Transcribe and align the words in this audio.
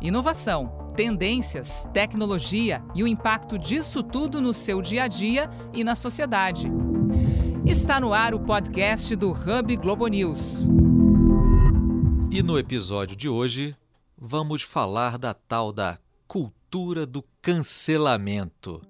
Inovação, 0.00 0.88
tendências, 0.94 1.88
tecnologia 1.92 2.82
e 2.94 3.02
o 3.02 3.06
impacto 3.06 3.58
disso 3.58 4.02
tudo 4.02 4.40
no 4.42 4.52
seu 4.52 4.82
dia 4.82 5.04
a 5.04 5.08
dia 5.08 5.48
e 5.72 5.82
na 5.82 5.94
sociedade. 5.94 6.70
Está 7.64 7.98
no 7.98 8.12
ar 8.12 8.34
o 8.34 8.40
podcast 8.40 9.16
do 9.16 9.32
Hub 9.32 9.74
Globo 9.76 10.06
News. 10.06 10.68
E 12.30 12.42
no 12.42 12.58
episódio 12.58 13.16
de 13.16 13.28
hoje, 13.28 13.74
vamos 14.16 14.62
falar 14.62 15.16
da 15.16 15.32
tal 15.32 15.72
da 15.72 15.98
cultura 16.28 17.06
do 17.06 17.24
cancelamento. 17.40 18.82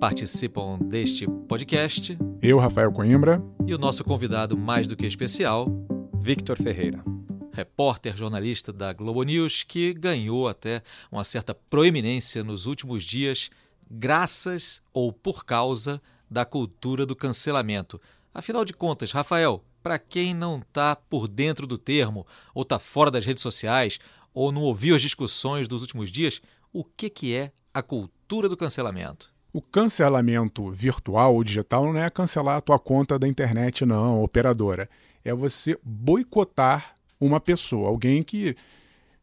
Participam 0.00 0.78
deste 0.78 1.28
podcast 1.46 2.18
eu, 2.40 2.58
Rafael 2.58 2.90
Coimbra, 2.90 3.40
e 3.66 3.74
o 3.74 3.78
nosso 3.78 4.02
convidado 4.02 4.56
mais 4.56 4.86
do 4.86 4.96
que 4.96 5.06
especial, 5.06 5.68
Victor 6.14 6.56
Ferreira 6.56 7.04
repórter 7.52 8.16
jornalista 8.16 8.72
da 8.72 8.92
Globo 8.92 9.22
News, 9.22 9.62
que 9.62 9.92
ganhou 9.92 10.48
até 10.48 10.82
uma 11.10 11.24
certa 11.24 11.54
proeminência 11.54 12.42
nos 12.42 12.66
últimos 12.66 13.02
dias, 13.02 13.50
graças 13.90 14.82
ou 14.92 15.12
por 15.12 15.44
causa 15.44 16.00
da 16.30 16.44
cultura 16.44 17.04
do 17.04 17.14
cancelamento. 17.14 18.00
Afinal 18.32 18.64
de 18.64 18.72
contas, 18.72 19.12
Rafael, 19.12 19.62
para 19.82 19.98
quem 19.98 20.32
não 20.32 20.58
está 20.58 20.96
por 20.96 21.28
dentro 21.28 21.66
do 21.66 21.76
termo, 21.76 22.26
ou 22.54 22.62
está 22.62 22.78
fora 22.78 23.10
das 23.10 23.26
redes 23.26 23.42
sociais, 23.42 23.98
ou 24.32 24.50
não 24.50 24.62
ouviu 24.62 24.94
as 24.94 25.02
discussões 25.02 25.68
dos 25.68 25.82
últimos 25.82 26.10
dias, 26.10 26.40
o 26.72 26.82
que, 26.82 27.10
que 27.10 27.34
é 27.34 27.52
a 27.74 27.82
cultura 27.82 28.48
do 28.48 28.56
cancelamento? 28.56 29.30
O 29.52 29.60
cancelamento 29.60 30.70
virtual 30.70 31.34
ou 31.34 31.44
digital 31.44 31.92
não 31.92 32.00
é 32.00 32.08
cancelar 32.08 32.56
a 32.56 32.60
tua 32.62 32.78
conta 32.78 33.18
da 33.18 33.28
internet, 33.28 33.84
não, 33.84 34.22
operadora. 34.22 34.88
É 35.22 35.34
você 35.34 35.78
boicotar 35.82 36.91
uma 37.26 37.40
pessoa, 37.40 37.88
alguém 37.88 38.22
que 38.22 38.56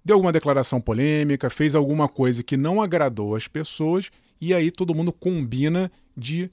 deu 0.04 0.16
alguma 0.16 0.32
declaração 0.32 0.80
polêmica, 0.80 1.50
fez 1.50 1.76
alguma 1.76 2.08
coisa 2.08 2.44
que 2.44 2.58
não 2.58 2.82
agradou 2.82 3.36
as 3.36 3.48
pessoas 3.48 4.10
e 4.40 4.54
aí 4.54 4.72
todo 4.72 4.96
mundo 4.96 5.12
combina 5.12 5.92
de 6.16 6.50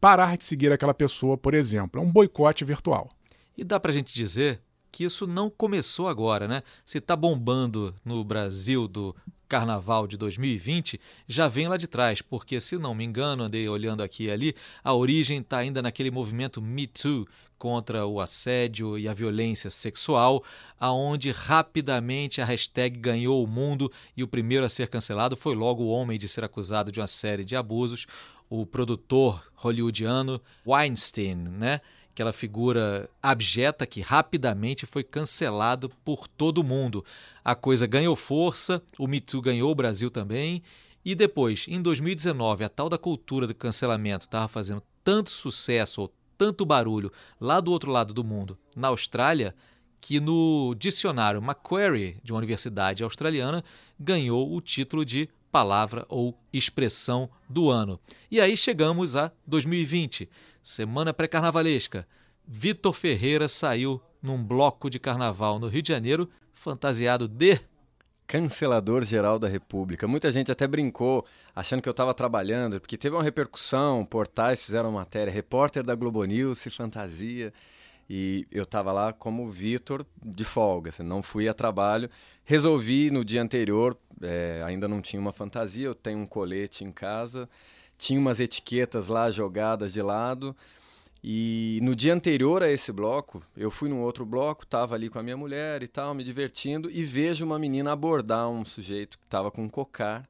parar 0.00 0.36
de 0.36 0.44
seguir 0.44 0.72
aquela 0.72 0.94
pessoa, 0.94 1.36
por 1.36 1.54
exemplo. 1.54 2.00
É 2.00 2.04
um 2.04 2.10
boicote 2.10 2.64
virtual. 2.64 3.08
E 3.56 3.64
dá 3.64 3.78
para 3.78 3.90
a 3.90 3.94
gente 3.94 4.14
dizer 4.14 4.60
que 4.90 5.04
isso 5.04 5.26
não 5.26 5.50
começou 5.50 6.08
agora, 6.08 6.48
né? 6.48 6.62
Se 6.84 6.98
está 6.98 7.14
bombando 7.14 7.94
no 8.04 8.24
Brasil 8.24 8.88
do 8.88 9.14
Carnaval 9.48 10.06
de 10.06 10.16
2020 10.16 11.00
já 11.26 11.48
vem 11.48 11.68
lá 11.68 11.76
de 11.76 11.88
trás, 11.88 12.22
porque 12.22 12.60
se 12.60 12.78
não 12.78 12.94
me 12.94 13.04
engano, 13.04 13.42
andei 13.42 13.68
olhando 13.68 14.02
aqui 14.02 14.24
e 14.24 14.30
ali, 14.30 14.54
a 14.82 14.94
origem 14.94 15.40
está 15.40 15.58
ainda 15.58 15.82
naquele 15.82 16.10
movimento 16.10 16.62
Me 16.62 16.86
Too 16.86 17.26
contra 17.60 18.06
o 18.06 18.20
assédio 18.20 18.98
e 18.98 19.06
a 19.06 19.12
violência 19.12 19.68
sexual, 19.68 20.42
aonde 20.78 21.30
rapidamente 21.30 22.40
a 22.40 22.44
hashtag 22.46 22.98
ganhou 22.98 23.44
o 23.44 23.46
mundo 23.46 23.92
e 24.16 24.22
o 24.24 24.28
primeiro 24.28 24.64
a 24.64 24.68
ser 24.70 24.88
cancelado 24.88 25.36
foi 25.36 25.54
logo 25.54 25.82
o 25.82 25.90
homem 25.90 26.18
de 26.18 26.26
ser 26.26 26.42
acusado 26.42 26.90
de 26.90 26.98
uma 26.98 27.06
série 27.06 27.44
de 27.44 27.54
abusos, 27.54 28.06
o 28.48 28.64
produtor 28.64 29.46
hollywoodiano 29.54 30.40
Weinstein, 30.66 31.34
né? 31.34 31.82
aquela 32.10 32.32
figura 32.32 33.10
abjeta 33.22 33.86
que 33.86 34.00
rapidamente 34.00 34.86
foi 34.86 35.04
cancelado 35.04 35.90
por 36.02 36.26
todo 36.26 36.64
mundo. 36.64 37.04
A 37.44 37.54
coisa 37.54 37.86
ganhou 37.86 38.16
força, 38.16 38.82
o 38.98 39.06
Me 39.06 39.20
Too 39.20 39.42
ganhou 39.42 39.70
o 39.70 39.74
Brasil 39.74 40.10
também, 40.10 40.62
e 41.04 41.14
depois, 41.14 41.66
em 41.68 41.80
2019, 41.80 42.64
a 42.64 42.70
tal 42.70 42.88
da 42.88 42.96
cultura 42.96 43.46
do 43.46 43.54
cancelamento 43.54 44.24
estava 44.24 44.48
fazendo 44.48 44.82
tanto 45.04 45.30
sucesso 45.30 46.02
ou 46.02 46.12
tanto 46.40 46.64
barulho 46.64 47.12
lá 47.38 47.60
do 47.60 47.70
outro 47.70 47.90
lado 47.90 48.14
do 48.14 48.24
mundo, 48.24 48.56
na 48.74 48.88
Austrália, 48.88 49.54
que 50.00 50.18
no 50.18 50.74
dicionário 50.74 51.42
Macquarie, 51.42 52.16
de 52.24 52.32
uma 52.32 52.38
universidade 52.38 53.04
australiana, 53.04 53.62
ganhou 53.98 54.50
o 54.56 54.58
título 54.62 55.04
de 55.04 55.28
palavra 55.52 56.06
ou 56.08 56.34
expressão 56.50 57.28
do 57.46 57.68
ano. 57.68 58.00
E 58.30 58.40
aí 58.40 58.56
chegamos 58.56 59.16
a 59.16 59.30
2020 59.46 60.30
semana 60.62 61.12
pré-carnavalesca, 61.12 62.08
Vitor 62.46 62.94
Ferreira 62.94 63.46
saiu 63.46 64.00
num 64.22 64.42
bloco 64.42 64.88
de 64.88 64.98
carnaval 64.98 65.58
no 65.58 65.68
Rio 65.68 65.82
de 65.82 65.92
Janeiro, 65.92 66.26
fantasiado 66.54 67.28
de 67.28 67.60
cancelador 68.30 69.02
geral 69.02 69.40
da 69.40 69.48
República. 69.48 70.06
Muita 70.06 70.30
gente 70.30 70.52
até 70.52 70.64
brincou, 70.64 71.26
achando 71.52 71.82
que 71.82 71.88
eu 71.88 71.90
estava 71.90 72.14
trabalhando, 72.14 72.80
porque 72.80 72.96
teve 72.96 73.16
uma 73.16 73.24
repercussão, 73.24 74.04
portais 74.04 74.64
fizeram 74.64 74.92
matéria, 74.92 75.32
repórter 75.32 75.82
da 75.82 75.96
Globo 75.96 76.24
News 76.24 76.60
se 76.60 76.70
fantasia, 76.70 77.52
e 78.08 78.46
eu 78.52 78.62
estava 78.62 78.92
lá 78.92 79.12
como 79.12 79.50
Vitor 79.50 80.06
de 80.24 80.44
folga, 80.44 80.90
assim, 80.90 81.02
não 81.02 81.24
fui 81.24 81.48
a 81.48 81.54
trabalho. 81.54 82.08
Resolvi 82.44 83.10
no 83.10 83.24
dia 83.24 83.42
anterior, 83.42 83.96
é, 84.22 84.62
ainda 84.64 84.86
não 84.86 85.02
tinha 85.02 85.20
uma 85.20 85.32
fantasia, 85.32 85.86
eu 85.86 85.94
tenho 85.94 86.20
um 86.20 86.26
colete 86.26 86.84
em 86.84 86.92
casa, 86.92 87.48
tinha 87.98 88.20
umas 88.20 88.38
etiquetas 88.38 89.08
lá 89.08 89.28
jogadas 89.28 89.92
de 89.92 90.02
lado. 90.02 90.54
E 91.22 91.78
no 91.82 91.94
dia 91.94 92.14
anterior 92.14 92.62
a 92.62 92.70
esse 92.70 92.90
bloco, 92.92 93.42
eu 93.56 93.70
fui 93.70 93.88
num 93.88 94.00
outro 94.00 94.24
bloco, 94.24 94.64
estava 94.64 94.94
ali 94.94 95.10
com 95.10 95.18
a 95.18 95.22
minha 95.22 95.36
mulher 95.36 95.82
e 95.82 95.88
tal, 95.88 96.14
me 96.14 96.24
divertindo, 96.24 96.90
e 96.90 97.04
vejo 97.04 97.44
uma 97.44 97.58
menina 97.58 97.92
abordar 97.92 98.48
um 98.48 98.64
sujeito 98.64 99.18
que 99.18 99.24
estava 99.24 99.50
com 99.50 99.64
um 99.64 99.68
cocar 99.68 100.26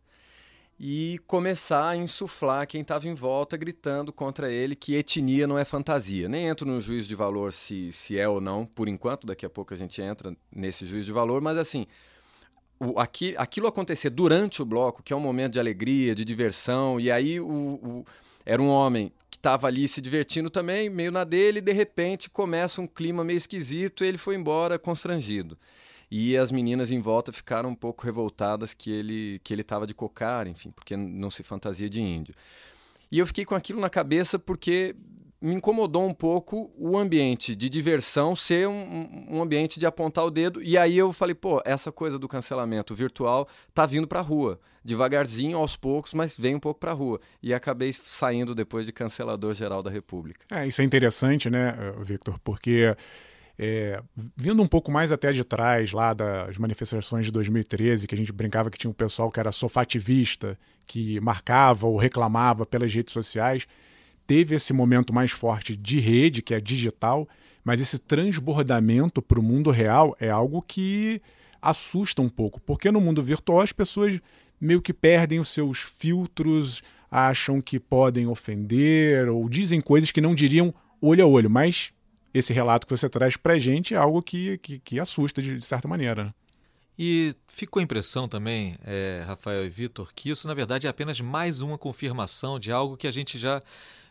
e 0.82 1.20
começar 1.26 1.90
a 1.90 1.96
insuflar 1.96 2.66
quem 2.66 2.80
estava 2.80 3.06
em 3.06 3.12
volta, 3.14 3.56
gritando 3.56 4.12
contra 4.12 4.50
ele 4.50 4.74
que 4.74 4.94
etnia 4.94 5.46
não 5.46 5.58
é 5.58 5.64
fantasia. 5.64 6.26
Nem 6.26 6.48
entro 6.48 6.66
no 6.66 6.80
juízo 6.80 7.06
de 7.06 7.14
valor 7.14 7.52
se, 7.52 7.92
se 7.92 8.18
é 8.18 8.26
ou 8.26 8.40
não, 8.40 8.64
por 8.64 8.88
enquanto, 8.88 9.26
daqui 9.26 9.44
a 9.44 9.50
pouco 9.50 9.74
a 9.74 9.76
gente 9.76 10.00
entra 10.00 10.34
nesse 10.50 10.86
juízo 10.86 11.06
de 11.06 11.12
valor, 11.12 11.42
mas 11.42 11.58
assim, 11.58 11.86
o, 12.80 12.98
aqui, 12.98 13.34
aquilo 13.36 13.66
acontecer 13.66 14.08
durante 14.08 14.62
o 14.62 14.64
bloco, 14.64 15.02
que 15.02 15.12
é 15.12 15.16
um 15.16 15.20
momento 15.20 15.52
de 15.52 15.60
alegria, 15.60 16.14
de 16.14 16.24
diversão, 16.24 16.98
e 16.98 17.12
aí 17.12 17.38
o, 17.38 17.46
o 17.46 18.04
era 18.44 18.60
um 18.60 18.68
homem 18.68 19.12
que 19.30 19.36
estava 19.36 19.66
ali 19.66 19.86
se 19.86 20.00
divertindo 20.00 20.50
também, 20.50 20.88
meio 20.90 21.12
na 21.12 21.24
dele, 21.24 21.58
e 21.58 21.62
de 21.62 21.72
repente 21.72 22.28
começa 22.28 22.80
um 22.80 22.86
clima 22.86 23.24
meio 23.24 23.36
esquisito 23.36 24.04
e 24.04 24.08
ele 24.08 24.18
foi 24.18 24.34
embora 24.34 24.78
constrangido. 24.78 25.58
E 26.10 26.36
as 26.36 26.50
meninas 26.50 26.90
em 26.90 27.00
volta 27.00 27.32
ficaram 27.32 27.68
um 27.68 27.74
pouco 27.74 28.04
revoltadas 28.04 28.74
que 28.74 28.90
ele 28.90 29.40
que 29.44 29.54
ele 29.54 29.62
estava 29.62 29.86
de 29.86 29.94
cocar, 29.94 30.46
enfim, 30.46 30.70
porque 30.72 30.96
não 30.96 31.30
se 31.30 31.42
fantasia 31.42 31.88
de 31.88 32.00
índio. 32.00 32.34
E 33.12 33.18
eu 33.18 33.26
fiquei 33.26 33.44
com 33.44 33.54
aquilo 33.54 33.80
na 33.80 33.88
cabeça 33.88 34.38
porque 34.38 34.96
me 35.40 35.54
incomodou 35.54 36.06
um 36.06 36.12
pouco 36.12 36.70
o 36.76 36.98
ambiente 36.98 37.54
de 37.54 37.68
diversão 37.70 38.36
ser 38.36 38.68
um, 38.68 39.26
um, 39.30 39.42
ambiente 39.42 39.80
de 39.80 39.86
apontar 39.86 40.24
o 40.24 40.30
dedo. 40.30 40.62
E 40.62 40.76
aí 40.76 40.98
eu 40.98 41.12
falei, 41.12 41.34
pô, 41.34 41.62
essa 41.64 41.90
coisa 41.90 42.18
do 42.18 42.28
cancelamento 42.28 42.94
virtual 42.94 43.48
tá 43.72 43.86
vindo 43.86 44.06
para 44.06 44.18
a 44.18 44.22
rua. 44.22 44.60
Devagarzinho, 44.84 45.56
aos 45.56 45.76
poucos, 45.76 46.12
mas 46.12 46.36
vem 46.36 46.54
um 46.54 46.60
pouco 46.60 46.78
para 46.78 46.90
a 46.90 46.94
rua. 46.94 47.20
E 47.42 47.54
acabei 47.54 47.92
saindo 47.92 48.54
depois 48.54 48.84
de 48.84 48.92
cancelador 48.92 49.54
geral 49.54 49.82
da 49.82 49.90
República. 49.90 50.44
É, 50.50 50.66
isso 50.66 50.82
é 50.82 50.84
interessante, 50.84 51.48
né, 51.48 51.74
Victor? 52.02 52.38
Porque 52.44 52.94
é, 53.58 54.02
vindo 54.36 54.62
um 54.62 54.66
pouco 54.66 54.90
mais 54.90 55.12
até 55.12 55.32
de 55.32 55.44
trás, 55.44 55.92
lá 55.92 56.12
das 56.12 56.56
manifestações 56.58 57.26
de 57.26 57.32
2013, 57.32 58.06
que 58.06 58.14
a 58.14 58.18
gente 58.18 58.32
brincava 58.32 58.70
que 58.70 58.78
tinha 58.78 58.90
um 58.90 58.94
pessoal 58.94 59.30
que 59.30 59.40
era 59.40 59.52
sofativista, 59.52 60.58
que 60.86 61.20
marcava 61.20 61.86
ou 61.86 61.96
reclamava 61.96 62.64
pelas 62.64 62.92
redes 62.92 63.12
sociais 63.12 63.66
teve 64.30 64.54
esse 64.54 64.72
momento 64.72 65.12
mais 65.12 65.32
forte 65.32 65.74
de 65.74 65.98
rede, 65.98 66.40
que 66.40 66.54
é 66.54 66.60
digital, 66.60 67.28
mas 67.64 67.80
esse 67.80 67.98
transbordamento 67.98 69.20
para 69.20 69.40
o 69.40 69.42
mundo 69.42 69.72
real 69.72 70.16
é 70.20 70.30
algo 70.30 70.62
que 70.62 71.20
assusta 71.60 72.22
um 72.22 72.28
pouco, 72.28 72.60
porque 72.60 72.92
no 72.92 73.00
mundo 73.00 73.24
virtual 73.24 73.60
as 73.60 73.72
pessoas 73.72 74.20
meio 74.60 74.80
que 74.80 74.92
perdem 74.92 75.40
os 75.40 75.48
seus 75.48 75.80
filtros, 75.80 76.80
acham 77.10 77.60
que 77.60 77.80
podem 77.80 78.28
ofender 78.28 79.28
ou 79.28 79.48
dizem 79.48 79.80
coisas 79.80 80.12
que 80.12 80.20
não 80.20 80.32
diriam 80.32 80.72
olho 81.02 81.24
a 81.24 81.26
olho, 81.26 81.50
mas 81.50 81.90
esse 82.32 82.52
relato 82.52 82.86
que 82.86 82.96
você 82.96 83.08
traz 83.08 83.36
para 83.36 83.54
a 83.54 83.58
gente 83.58 83.94
é 83.94 83.96
algo 83.96 84.22
que, 84.22 84.58
que, 84.58 84.78
que 84.78 85.00
assusta 85.00 85.42
de, 85.42 85.58
de, 85.58 85.66
certa 85.66 85.88
maneira. 85.88 86.26
Né? 86.26 86.34
E 86.96 87.34
ficou 87.48 87.80
a 87.80 87.82
impressão 87.82 88.28
também, 88.28 88.76
é, 88.84 89.24
Rafael 89.26 89.66
e 89.66 89.68
Vitor, 89.68 90.12
que 90.14 90.30
isso 90.30 90.46
na 90.46 90.54
verdade 90.54 90.86
é 90.86 90.90
apenas 90.90 91.20
mais 91.20 91.62
uma 91.62 91.76
confirmação 91.76 92.60
de 92.60 92.70
algo 92.70 92.96
que 92.96 93.08
a 93.08 93.10
gente 93.10 93.36
já 93.36 93.60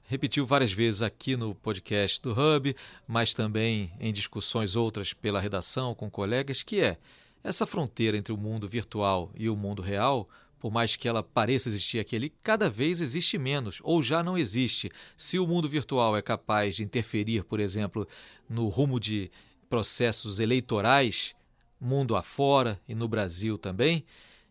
repetiu 0.10 0.44
várias 0.44 0.74
vezes 0.74 1.04
aqui 1.04 1.38
no 1.38 1.54
podcast 1.54 2.20
do 2.20 2.32
Hub, 2.32 2.76
mas 3.08 3.32
também 3.32 3.94
em 4.00 4.12
discussões 4.12 4.76
outras 4.76 5.14
pela 5.14 5.40
redação 5.40 5.94
com 5.94 6.10
colegas, 6.10 6.64
que 6.64 6.82
é 6.82 6.98
essa 7.44 7.64
fronteira 7.64 8.18
entre 8.18 8.34
o 8.34 8.38
mundo 8.38 8.68
virtual 8.68 9.32
e 9.36 9.48
o 9.48 9.56
mundo 9.56 9.84
real, 9.84 10.28
por 10.60 10.72
mais 10.72 10.96
que 10.96 11.08
ela 11.08 11.22
pareça 11.22 11.70
existir 11.70 12.00
aqui 12.00 12.16
ali, 12.16 12.34
cada 12.42 12.72
vez 12.72 13.02
existe 13.02 13.38
menos, 13.38 13.80
ou 13.84 14.02
já 14.02 14.24
não 14.24 14.36
existe. 14.36 14.92
Se 15.16 15.38
o 15.38 15.46
mundo 15.46 15.70
virtual 15.70 16.18
é 16.18 16.24
capaz 16.24 16.76
de 16.76 16.84
interferir, 16.84 17.44
por 17.44 17.60
exemplo, 17.60 18.08
no 18.50 18.68
rumo 18.68 19.00
de 19.00 19.30
processos 19.70 20.40
eleitorais, 20.40 21.36
mundo 21.80 22.16
afora 22.16 22.82
e 22.88 22.96
no 22.96 23.08
Brasil 23.08 23.60
também, 23.60 24.04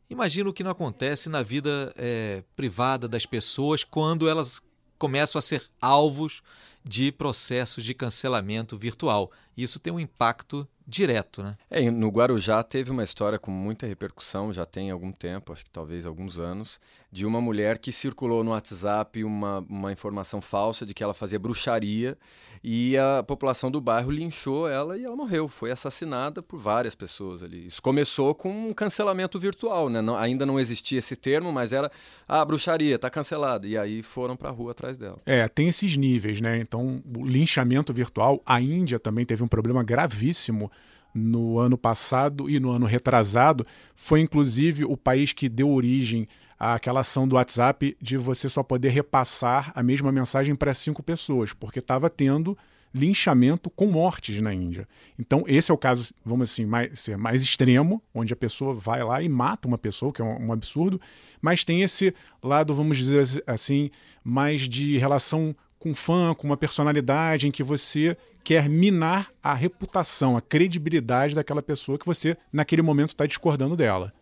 imagina 0.09 0.49
o 0.49 0.53
que 0.53 0.63
não 0.63 0.71
acontece 0.71 1.29
na 1.29 1.43
vida 1.43 1.93
é, 1.97 2.45
privada 2.55 3.09
das 3.09 3.27
pessoas 3.27 3.83
quando 3.83 4.29
elas 4.29 4.63
começam 4.99 5.39
a 5.39 5.43
ser 5.43 5.63
alvos 5.81 6.43
de 6.85 7.13
processos 7.13 7.85
de 7.85 7.95
cancelamento 7.95 8.77
virtual. 8.77 9.31
Isso 9.57 9.79
tem 9.79 9.93
um 9.93 10.01
impacto 10.01 10.67
direto, 10.89 11.43
né? 11.43 11.57
É, 11.71 11.91
no 11.91 12.09
Guarujá 12.09 12.63
teve 12.63 12.91
uma 12.91 13.05
história 13.05 13.39
com 13.39 13.51
muita 13.51 13.87
repercussão, 13.87 14.51
já 14.51 14.65
tem 14.65 14.91
algum 14.91 15.13
tempo, 15.13 15.53
acho 15.53 15.63
que 15.63 15.71
talvez 15.71 16.07
alguns 16.07 16.39
anos, 16.39 16.81
de 17.13 17.27
uma 17.27 17.41
mulher 17.43 17.77
que 17.77 17.93
circulou 17.93 18.43
no 18.43 18.53
WhatsApp 18.53 19.23
uma, 19.23 19.65
uma 19.69 19.93
informação 19.93 20.41
falsa 20.41 20.87
de 20.87 20.95
que 20.95 21.03
ela 21.03 21.13
fazia 21.13 21.39
bruxaria 21.39 22.17
e 22.63 22.97
a 22.97 23.23
população 23.23 23.71
do 23.71 23.81
bairro 23.81 24.11
linchou 24.11 24.69
ela 24.69 24.97
e 24.97 25.05
ela 25.05 25.15
morreu, 25.15 25.47
foi 25.47 25.71
assassinada 25.71 26.43
por 26.43 26.59
várias 26.59 26.95
pessoas 26.95 27.43
ali. 27.43 27.67
Isso 27.67 27.83
começou 27.83 28.35
com 28.35 28.69
um 28.69 28.73
cancelamento 28.73 29.39
virtual, 29.39 29.89
né? 29.89 30.01
Não, 30.01 30.17
ainda 30.17 30.45
não 30.45 30.59
existia 30.59 30.99
esse 30.99 31.17
termo, 31.17 31.53
mas 31.53 31.73
era 31.73 31.91
a 32.27 32.41
ah, 32.41 32.45
bruxaria, 32.45 32.97
está 32.97 33.11
cancelada. 33.11 33.67
E 33.67 33.77
aí 33.77 34.03
foram 34.03 34.37
para 34.37 34.49
a 34.49 34.53
rua 34.53 34.73
atrás 34.73 34.99
dela. 34.99 35.19
É, 35.25 35.47
tem 35.49 35.69
esses 35.69 35.97
níveis, 35.97 36.41
né? 36.41 36.59
Então, 36.69 37.03
o 37.17 37.27
linchamento 37.27 37.95
virtual, 37.95 38.43
a 38.45 38.61
Índia 38.61 39.01
também 39.01 39.25
teve 39.25 39.43
um 39.43 39.49
problema 39.49 39.83
gravíssimo 39.83 40.71
no 41.15 41.59
ano 41.59 41.79
passado 41.79 42.49
e 42.51 42.61
no 42.61 42.71
ano 42.71 42.85
retrasado, 42.85 43.67
foi 43.97 44.21
inclusive 44.21 44.85
o 44.85 44.95
país 44.95 45.33
que 45.33 45.49
deu 45.49 45.71
origem 45.71 46.29
àquela 46.59 47.01
ação 47.01 47.27
do 47.27 47.37
WhatsApp 47.37 47.97
de 48.01 48.19
você 48.19 48.49
só 48.51 48.63
poder 48.63 48.91
repassar 48.91 49.73
a 49.75 49.83
mesma 49.83 50.13
mensagem 50.13 50.55
para 50.55 50.75
cinco 50.75 51.03
pessoas, 51.03 51.55
porque 51.55 51.79
estava 51.79 52.11
tendo 52.11 52.57
linchamento 52.93 53.71
com 53.71 53.87
mortes 53.87 54.41
na 54.41 54.53
Índia. 54.53 54.87
Então, 55.19 55.45
esse 55.47 55.71
é 55.71 55.75
o 55.75 55.79
caso, 55.79 56.13
vamos 56.25 56.51
assim, 56.51 56.67
mais, 56.67 57.09
mais 57.19 57.43
extremo, 57.43 58.03
onde 58.15 58.33
a 58.33 58.37
pessoa 58.37 58.75
vai 58.75 59.03
lá 59.03 59.23
e 59.23 59.29
mata 59.29 59.69
uma 59.69 59.79
pessoa, 59.79 60.13
que 60.13 60.21
é 60.21 60.25
um, 60.25 60.49
um 60.49 60.53
absurdo, 60.53 61.01
mas 61.41 61.65
tem 61.65 61.83
esse 61.83 62.15
lado, 62.43 62.75
vamos 62.75 62.99
dizer 62.99 63.43
assim, 63.47 63.91
mais 64.23 64.63
de 64.69 64.99
relação 64.99 65.55
com 65.79 65.95
fã, 65.95 66.35
com 66.35 66.47
uma 66.47 66.57
personalidade 66.57 67.47
em 67.47 67.51
que 67.51 67.63
você 67.63 68.17
quer 68.43 68.69
minar 68.69 69.31
a 69.43 69.55
reputação, 69.55 70.37
a 70.37 70.41
credibilidade 70.41 71.35
daquela 71.35 71.63
pessoa 71.63 71.99
que 71.99 72.07
você, 72.07 72.37
naquele 72.53 72.83
momento, 72.83 73.11
está 73.11 73.27
discordando 73.27 73.77
dela. 73.77 74.13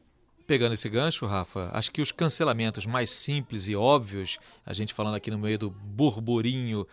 Pegando 0.47 0.75
esse 0.75 0.89
gancho, 0.89 1.27
Rafa, 1.27 1.71
acho 1.73 1.91
que 1.91 2.01
os 2.01 2.13
cancelamentos 2.13 2.87
mais 2.87 3.11
simples 3.11 3.67
e 3.67 3.75
óbvios, 3.75 4.39
a 4.65 4.73
gente 4.73 4.95
falando 4.95 5.17
aqui 5.17 5.31
no 5.31 5.39
meio 5.39 5.59
do 5.59 5.71
burburinho 5.71 6.87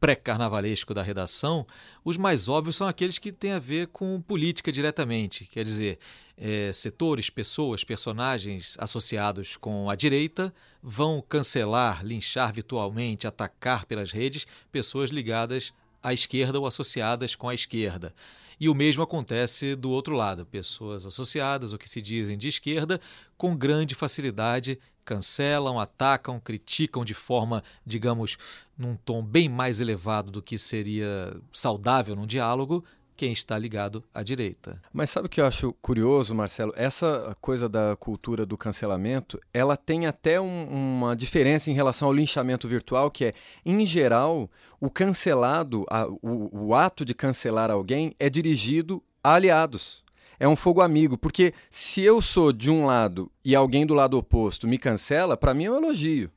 pré-carnavalesco 0.00 0.94
da 0.94 1.02
redação, 1.02 1.66
os 2.04 2.16
mais 2.16 2.48
óbvios 2.48 2.76
são 2.76 2.86
aqueles 2.86 3.18
que 3.18 3.32
têm 3.32 3.52
a 3.52 3.58
ver 3.58 3.88
com 3.88 4.20
política 4.20 4.70
diretamente. 4.70 5.44
Quer 5.46 5.64
dizer, 5.64 5.98
é, 6.36 6.72
setores, 6.72 7.28
pessoas, 7.30 7.82
personagens 7.82 8.76
associados 8.78 9.56
com 9.56 9.90
a 9.90 9.96
direita 9.96 10.54
vão 10.82 11.22
cancelar, 11.28 12.04
linchar 12.04 12.52
virtualmente, 12.52 13.26
atacar 13.26 13.84
pelas 13.86 14.12
redes 14.12 14.46
pessoas 14.70 15.10
ligadas 15.10 15.72
à 16.02 16.14
esquerda 16.14 16.60
ou 16.60 16.66
associadas 16.66 17.34
com 17.34 17.48
a 17.48 17.54
esquerda. 17.54 18.14
E 18.60 18.68
o 18.68 18.74
mesmo 18.74 19.02
acontece 19.02 19.76
do 19.76 19.90
outro 19.90 20.16
lado. 20.16 20.44
Pessoas 20.44 21.06
associadas 21.06 21.72
ou 21.72 21.78
que 21.78 21.88
se 21.88 22.02
dizem 22.02 22.36
de 22.36 22.48
esquerda, 22.48 23.00
com 23.36 23.56
grande 23.56 23.94
facilidade, 23.94 24.78
cancelam, 25.08 25.80
atacam, 25.80 26.38
criticam 26.38 27.02
de 27.02 27.14
forma, 27.14 27.64
digamos, 27.86 28.36
num 28.76 28.94
tom 28.94 29.22
bem 29.22 29.48
mais 29.48 29.80
elevado 29.80 30.30
do 30.30 30.42
que 30.42 30.58
seria 30.58 31.34
saudável 31.50 32.14
num 32.14 32.26
diálogo, 32.26 32.84
quem 33.16 33.32
está 33.32 33.58
ligado 33.58 34.04
à 34.14 34.22
direita. 34.22 34.80
Mas 34.92 35.08
sabe 35.08 35.26
o 35.26 35.30
que 35.30 35.40
eu 35.40 35.46
acho 35.46 35.72
curioso, 35.80 36.34
Marcelo? 36.34 36.74
Essa 36.76 37.34
coisa 37.40 37.68
da 37.70 37.96
cultura 37.96 38.44
do 38.44 38.58
cancelamento, 38.58 39.40
ela 39.52 39.78
tem 39.78 40.06
até 40.06 40.38
um, 40.38 40.68
uma 40.68 41.16
diferença 41.16 41.70
em 41.70 41.74
relação 41.74 42.06
ao 42.06 42.14
linchamento 42.14 42.68
virtual, 42.68 43.10
que 43.10 43.24
é, 43.24 43.34
em 43.64 43.84
geral, 43.86 44.46
o 44.78 44.90
cancelado, 44.90 45.86
a, 45.90 46.06
o, 46.06 46.66
o 46.66 46.74
ato 46.74 47.02
de 47.02 47.14
cancelar 47.14 47.70
alguém 47.70 48.14
é 48.20 48.28
dirigido 48.28 49.02
a 49.24 49.34
aliados 49.34 50.04
é 50.38 50.46
um 50.46 50.56
fogo 50.56 50.80
amigo, 50.80 51.16
porque 51.18 51.52
se 51.70 52.02
eu 52.02 52.22
sou 52.22 52.52
de 52.52 52.70
um 52.70 52.86
lado 52.86 53.30
e 53.44 53.54
alguém 53.54 53.84
do 53.84 53.94
lado 53.94 54.16
oposto 54.16 54.68
me 54.68 54.78
cancela, 54.78 55.36
para 55.36 55.54
mim 55.54 55.64
é 55.64 55.70
um 55.70 55.76
elogio. 55.76 56.30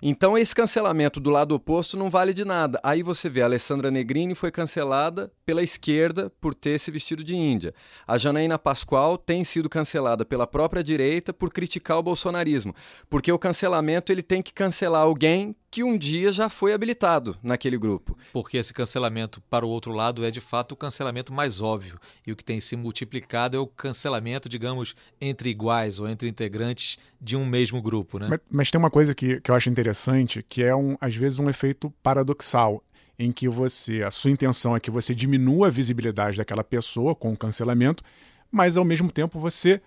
Então 0.00 0.38
esse 0.38 0.54
cancelamento 0.54 1.18
do 1.18 1.30
lado 1.30 1.54
oposto 1.54 1.96
não 1.96 2.08
vale 2.08 2.32
de 2.32 2.44
nada. 2.44 2.80
Aí 2.82 3.02
você 3.02 3.28
vê 3.28 3.42
a 3.42 3.46
Alessandra 3.46 3.90
Negrini 3.90 4.34
foi 4.34 4.50
cancelada 4.50 5.32
pela 5.44 5.62
esquerda 5.62 6.30
por 6.40 6.54
ter 6.54 6.78
se 6.78 6.90
vestido 6.90 7.24
de 7.24 7.34
índia. 7.34 7.74
A 8.06 8.16
Janaína 8.16 8.58
Pascoal 8.58 9.18
tem 9.18 9.42
sido 9.42 9.68
cancelada 9.68 10.24
pela 10.24 10.46
própria 10.46 10.84
direita 10.84 11.32
por 11.32 11.50
criticar 11.50 11.98
o 11.98 12.02
bolsonarismo, 12.02 12.74
porque 13.10 13.32
o 13.32 13.38
cancelamento 13.38 14.12
ele 14.12 14.22
tem 14.22 14.40
que 14.40 14.52
cancelar 14.52 15.02
alguém 15.02 15.54
que 15.70 15.82
um 15.82 15.98
dia 15.98 16.32
já 16.32 16.48
foi 16.48 16.72
habilitado 16.72 17.36
naquele 17.42 17.76
grupo. 17.76 18.16
Porque 18.32 18.56
esse 18.56 18.72
cancelamento 18.72 19.40
para 19.50 19.66
o 19.66 19.68
outro 19.68 19.92
lado 19.92 20.24
é 20.24 20.30
de 20.30 20.40
fato 20.40 20.72
o 20.72 20.76
cancelamento 20.76 21.32
mais 21.32 21.60
óbvio. 21.60 21.98
E 22.26 22.32
o 22.32 22.36
que 22.36 22.44
tem 22.44 22.60
se 22.60 22.74
multiplicado 22.76 23.56
é 23.56 23.60
o 23.60 23.66
cancelamento, 23.66 24.48
digamos, 24.48 24.94
entre 25.20 25.50
iguais 25.50 25.98
ou 25.98 26.08
entre 26.08 26.28
integrantes 26.28 26.98
de 27.20 27.36
um 27.36 27.44
mesmo 27.44 27.82
grupo. 27.82 28.18
Né? 28.18 28.28
Mas, 28.30 28.40
mas 28.50 28.70
tem 28.70 28.78
uma 28.78 28.90
coisa 28.90 29.14
que, 29.14 29.40
que 29.40 29.50
eu 29.50 29.54
acho 29.54 29.68
interessante, 29.68 30.44
que 30.48 30.62
é, 30.62 30.74
um, 30.74 30.96
às 31.00 31.14
vezes, 31.14 31.38
um 31.38 31.50
efeito 31.50 31.92
paradoxal 32.02 32.82
em 33.18 33.32
que 33.32 33.48
você, 33.48 34.02
a 34.02 34.10
sua 34.10 34.30
intenção 34.30 34.76
é 34.76 34.80
que 34.80 34.90
você 34.90 35.14
diminua 35.14 35.66
a 35.66 35.70
visibilidade 35.70 36.36
daquela 36.36 36.62
pessoa 36.62 37.14
com 37.14 37.32
o 37.32 37.36
cancelamento, 37.36 38.02
mas 38.50 38.76
ao 38.76 38.84
mesmo 38.84 39.10
tempo 39.10 39.40
você 39.40 39.82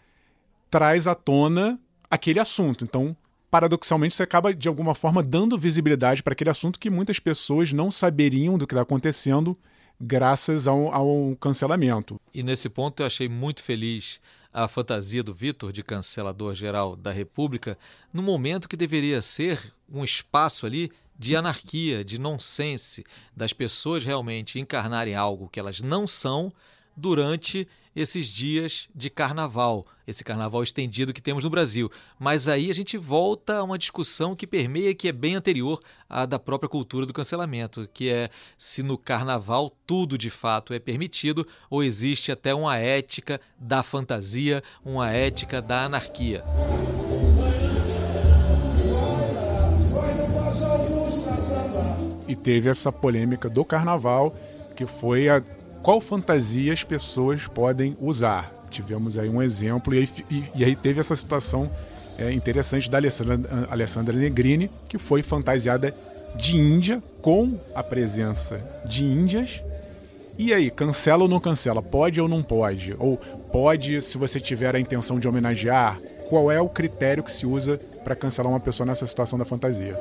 traz 0.70 1.08
à 1.08 1.16
tona 1.16 1.80
aquele 2.10 2.40
assunto. 2.40 2.84
Então, 2.84 3.16
paradoxalmente, 3.52 4.16
você 4.16 4.24
acaba, 4.24 4.54
de 4.54 4.70
alguma 4.70 4.96
forma, 4.96 5.22
dando 5.22 5.58
visibilidade 5.58 6.24
para 6.24 6.32
aquele 6.32 6.50
assunto 6.50 6.80
que 6.80 6.90
muitas 6.90 7.20
pessoas 7.20 7.74
não 7.74 7.92
saberiam 7.92 8.58
do 8.58 8.66
que 8.66 8.74
está 8.74 8.82
acontecendo 8.82 9.56
graças 10.00 10.68
ao, 10.68 10.92
ao, 10.92 11.36
cancelamento. 11.36 12.20
E 12.34 12.42
nesse 12.42 12.70
ponto 12.70 13.04
eu 13.04 13.06
achei 13.06 13.28
muito 13.28 13.62
feliz 13.62 14.22
a 14.54 14.68
fantasia 14.68 15.22
do 15.22 15.34
Vitor, 15.34 15.72
de 15.72 15.84
cancelador 15.84 16.56
geral 16.56 16.96
da 16.96 17.12
República, 17.12 17.78
no 18.12 18.24
momento 18.24 18.68
que 18.68 18.78
deveria 18.78 19.22
ser 19.22 19.62
um 19.88 20.04
espaço 20.04 20.66
ali 20.66 20.92
de 21.20 21.36
anarquia, 21.36 22.04
de 22.04 22.18
nonsense, 22.18 23.04
das 23.36 23.54
pessoas 23.54 24.04
realmente 24.04 24.60
encarnarem 24.60 25.14
algo 25.14 25.50
que 25.50 25.60
elas 25.60 25.82
não 25.82 26.08
são 26.08 26.52
durante 26.96 27.68
esses 27.96 28.28
dias 28.28 28.88
de 28.96 29.10
carnaval, 29.10 29.86
esse 30.08 30.24
carnaval 30.24 30.64
estendido 30.64 31.14
que 31.14 31.22
temos 31.22 31.44
no 31.44 31.50
Brasil. 31.50 31.92
Mas 32.18 32.48
aí 32.48 32.70
a 32.70 32.74
gente 32.74 32.98
volta 32.98 33.58
a 33.58 33.64
uma 33.64 33.78
discussão 33.78 34.36
que 34.36 34.48
permeia, 34.48 34.96
que 34.96 35.08
é 35.08 35.12
bem 35.12 35.36
anterior 35.36 35.82
à 36.10 36.26
da 36.26 36.40
própria 36.40 36.70
cultura 36.70 37.06
do 37.06 37.14
cancelamento, 37.14 37.90
que 37.94 38.10
é 38.10 38.30
se 38.58 38.82
no 38.82 38.98
carnaval 38.98 39.76
tudo 39.86 40.18
de 40.18 40.30
fato 40.30 40.74
é 40.74 40.80
permitido 40.80 41.46
ou 41.70 41.84
existe 41.84 42.32
até 42.32 42.54
uma 42.54 42.78
ética 42.78 43.42
da 43.58 43.84
fantasia, 43.84 44.64
uma 44.84 45.12
ética 45.12 45.62
da 45.62 45.86
anarquia. 45.86 46.44
E 52.28 52.36
teve 52.36 52.70
essa 52.70 52.94
polêmica 52.94 53.50
do 53.50 53.66
carnaval, 53.66 54.34
que 54.78 54.86
foi 54.86 55.28
a 55.28 55.44
qual 55.82 56.00
fantasia 56.00 56.74
as 56.74 56.84
pessoas 56.84 57.48
podem 57.48 57.98
usar. 58.00 58.52
Tivemos 58.70 59.18
aí 59.18 59.28
um 59.28 59.42
exemplo, 59.42 59.94
e 59.94 60.00
aí, 60.00 60.10
e, 60.30 60.44
e 60.56 60.66
aí 60.66 60.76
teve 60.76 61.00
essa 61.00 61.16
situação 61.16 61.70
é, 62.18 62.32
interessante 62.32 62.90
da 62.90 62.98
Alessandra, 62.98 63.68
Alessandra 63.70 64.16
Negrini, 64.16 64.70
que 64.88 64.98
foi 64.98 65.24
fantasiada 65.24 65.94
de 66.36 66.56
Índia, 66.56 67.04
com 67.22 67.60
a 67.76 67.84
presença 67.84 68.62
de 68.86 69.04
Índias. 69.04 69.62
E 70.38 70.54
aí, 70.54 70.72
cancela 70.72 71.24
ou 71.24 71.30
não 71.30 71.40
cancela? 71.40 71.82
Pode 71.82 72.22
ou 72.22 72.28
não 72.28 72.42
pode? 72.42 72.96
Ou 72.98 73.18
pode, 73.52 74.02
se 74.02 74.18
você 74.18 74.40
tiver 74.40 74.76
a 74.76 74.80
intenção 74.80 75.20
de 75.20 75.28
homenagear? 75.28 76.00
Qual 76.30 76.50
é 76.50 76.62
o 76.62 76.70
critério 76.70 77.24
que 77.24 77.32
se 77.32 77.46
usa 77.46 77.78
para 78.04 78.16
cancelar 78.16 78.52
uma 78.52 78.60
pessoa 78.60 78.88
nessa 78.88 79.06
situação 79.06 79.38
da 79.38 79.44
fantasia? 79.44 80.00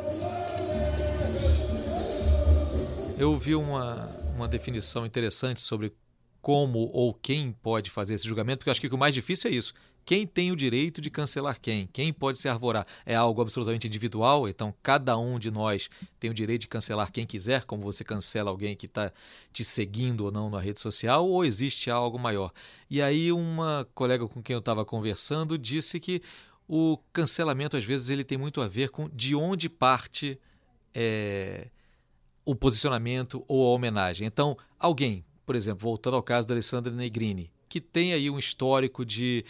Eu 3.19 3.37
vi 3.37 3.55
uma, 3.55 4.09
uma 4.41 4.49
definição 4.49 5.05
interessante 5.05 5.61
sobre 5.61 5.93
como 6.41 6.91
ou 6.93 7.13
quem 7.13 7.53
pode 7.53 7.91
fazer 7.91 8.15
esse 8.15 8.27
julgamento, 8.27 8.59
porque 8.59 8.71
eu 8.71 8.73
acho 8.73 8.81
que 8.81 8.89
o 8.89 8.99
mais 8.99 9.15
difícil 9.15 9.51
é 9.51 9.55
isso. 9.55 9.75
Quem 10.05 10.27
tem 10.27 10.51
o 10.51 10.57
direito 10.57 11.01
de 11.01 11.11
cancelar 11.11 11.61
quem? 11.61 11.87
Quem 11.93 12.13
pode 12.13 12.39
se 12.39 12.49
arvorar? 12.49 12.87
É 13.05 13.15
algo 13.15 13.43
absolutamente 13.43 13.87
individual, 13.87 14.49
então 14.49 14.75
cada 14.83 15.17
um 15.19 15.39
de 15.39 15.51
nós 15.51 15.91
tem 16.19 16.31
o 16.31 16.35
direito 16.35 16.63
de 16.63 16.69
cancelar 16.69 17.13
quem 17.13 17.27
quiser, 17.27 17.65
como 17.65 17.83
você 17.83 18.03
cancela 18.03 18.51
alguém 18.51 18.75
que 18.75 18.87
está 18.87 19.13
te 19.53 19.63
seguindo 19.63 20.23
ou 20.23 20.33
não 20.33 20.49
na 20.49 20.59
rede 20.59 20.81
social, 20.81 21.29
ou 21.29 21.45
existe 21.45 21.91
algo 21.91 22.19
maior? 22.19 22.51
E 22.89 23.03
aí 23.03 23.31
uma 23.31 23.87
colega 23.95 24.27
com 24.27 24.43
quem 24.43 24.55
eu 24.55 24.61
estava 24.61 24.85
conversando 24.85 25.59
disse 25.59 26.01
que 26.01 26.23
o 26.67 26.99
cancelamento 27.13 27.77
às 27.77 27.85
vezes 27.85 28.09
ele 28.09 28.25
tem 28.25 28.39
muito 28.39 28.61
a 28.63 28.69
ver 28.69 28.89
com 28.89 29.09
de 29.11 29.35
onde 29.35 29.69
parte 29.69 30.41
é, 30.95 31.69
o 32.45 32.55
posicionamento 32.55 33.45
ou 33.47 33.67
a 33.67 33.75
homenagem. 33.75 34.27
Então, 34.27 34.57
alguém, 34.79 35.25
por 35.45 35.55
exemplo, 35.55 35.83
voltando 35.83 36.17
ao 36.17 36.23
caso 36.23 36.47
da 36.47 36.55
Alessandra 36.55 36.93
Negrini, 36.93 37.53
que 37.69 37.81
tem 37.81 38.13
aí 38.13 38.29
um 38.29 38.39
histórico 38.39 39.05
de 39.05 39.45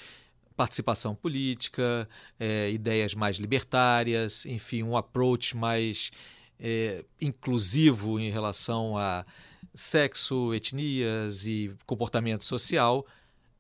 participação 0.57 1.15
política, 1.15 2.09
é, 2.39 2.71
ideias 2.71 3.15
mais 3.15 3.37
libertárias, 3.37 4.45
enfim, 4.45 4.83
um 4.83 4.97
approach 4.97 5.57
mais 5.57 6.11
é, 6.59 7.05
inclusivo 7.21 8.21
em 8.21 8.31
relação 8.31 8.99
a 8.99 9.25
sexo, 9.75 10.53
etnias 10.53 11.47
e 11.47 11.75
comportamento 11.87 12.45
social, 12.45 13.07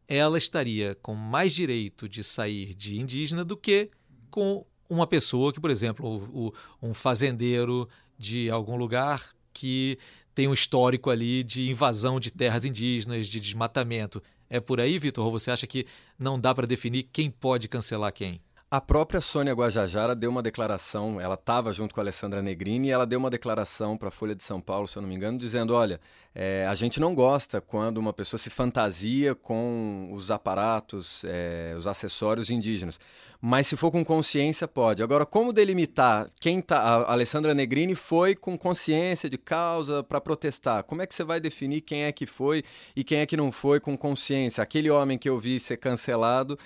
ela 0.06 0.36
estaria 0.36 0.94
com 0.96 1.14
mais 1.14 1.54
direito 1.54 2.08
de 2.08 2.22
sair 2.22 2.74
de 2.74 3.00
indígena 3.00 3.44
do 3.44 3.56
que 3.56 3.90
com 4.30 4.66
uma 4.88 5.06
pessoa 5.06 5.52
que, 5.52 5.60
por 5.60 5.70
exemplo, 5.70 6.04
o, 6.06 6.48
o, 6.48 6.88
um 6.90 6.92
fazendeiro 6.92 7.88
de 8.20 8.50
algum 8.50 8.76
lugar 8.76 9.30
que 9.54 9.98
tem 10.34 10.46
um 10.46 10.52
histórico 10.52 11.08
ali 11.08 11.42
de 11.42 11.70
invasão 11.70 12.20
de 12.20 12.30
terras 12.30 12.66
indígenas, 12.66 13.26
de 13.26 13.40
desmatamento. 13.40 14.22
É 14.50 14.60
por 14.60 14.78
aí, 14.78 14.98
Vitor? 14.98 15.24
Ou 15.24 15.32
você 15.32 15.50
acha 15.50 15.66
que 15.66 15.86
não 16.18 16.38
dá 16.38 16.54
para 16.54 16.66
definir 16.66 17.04
quem 17.04 17.30
pode 17.30 17.66
cancelar 17.66 18.12
quem? 18.12 18.38
A 18.72 18.80
própria 18.80 19.20
Sônia 19.20 19.52
Guajajara 19.52 20.14
deu 20.14 20.30
uma 20.30 20.40
declaração, 20.40 21.20
ela 21.20 21.34
estava 21.34 21.72
junto 21.72 21.92
com 21.92 22.00
a 22.00 22.04
Alessandra 22.04 22.40
Negrini, 22.40 22.86
e 22.86 22.90
ela 22.92 23.04
deu 23.04 23.18
uma 23.18 23.28
declaração 23.28 23.96
para 23.96 24.06
a 24.06 24.12
Folha 24.12 24.32
de 24.32 24.44
São 24.44 24.60
Paulo, 24.60 24.86
se 24.86 24.96
eu 24.96 25.02
não 25.02 25.08
me 25.08 25.16
engano, 25.16 25.36
dizendo: 25.36 25.74
olha, 25.74 26.00
é, 26.32 26.64
a 26.68 26.74
gente 26.76 27.00
não 27.00 27.12
gosta 27.12 27.60
quando 27.60 27.98
uma 27.98 28.12
pessoa 28.12 28.38
se 28.38 28.48
fantasia 28.48 29.34
com 29.34 30.08
os 30.12 30.30
aparatos, 30.30 31.24
é, 31.24 31.74
os 31.76 31.88
acessórios 31.88 32.48
indígenas. 32.48 33.00
Mas 33.40 33.66
se 33.66 33.76
for 33.76 33.90
com 33.90 34.04
consciência, 34.04 34.68
pode. 34.68 35.02
Agora, 35.02 35.26
como 35.26 35.52
delimitar 35.52 36.30
quem 36.38 36.60
tá. 36.60 36.78
A 36.78 37.12
Alessandra 37.12 37.52
Negrini 37.54 37.96
foi 37.96 38.36
com 38.36 38.56
consciência 38.56 39.28
de 39.28 39.38
causa 39.38 40.04
para 40.04 40.20
protestar. 40.20 40.84
Como 40.84 41.02
é 41.02 41.06
que 41.06 41.14
você 41.14 41.24
vai 41.24 41.40
definir 41.40 41.80
quem 41.80 42.04
é 42.04 42.12
que 42.12 42.26
foi 42.26 42.62
e 42.94 43.02
quem 43.02 43.18
é 43.18 43.26
que 43.26 43.36
não 43.36 43.50
foi 43.50 43.80
com 43.80 43.96
consciência? 43.96 44.62
Aquele 44.62 44.90
homem 44.90 45.18
que 45.18 45.28
eu 45.28 45.40
vi 45.40 45.58
ser 45.58 45.78
cancelado 45.78 46.56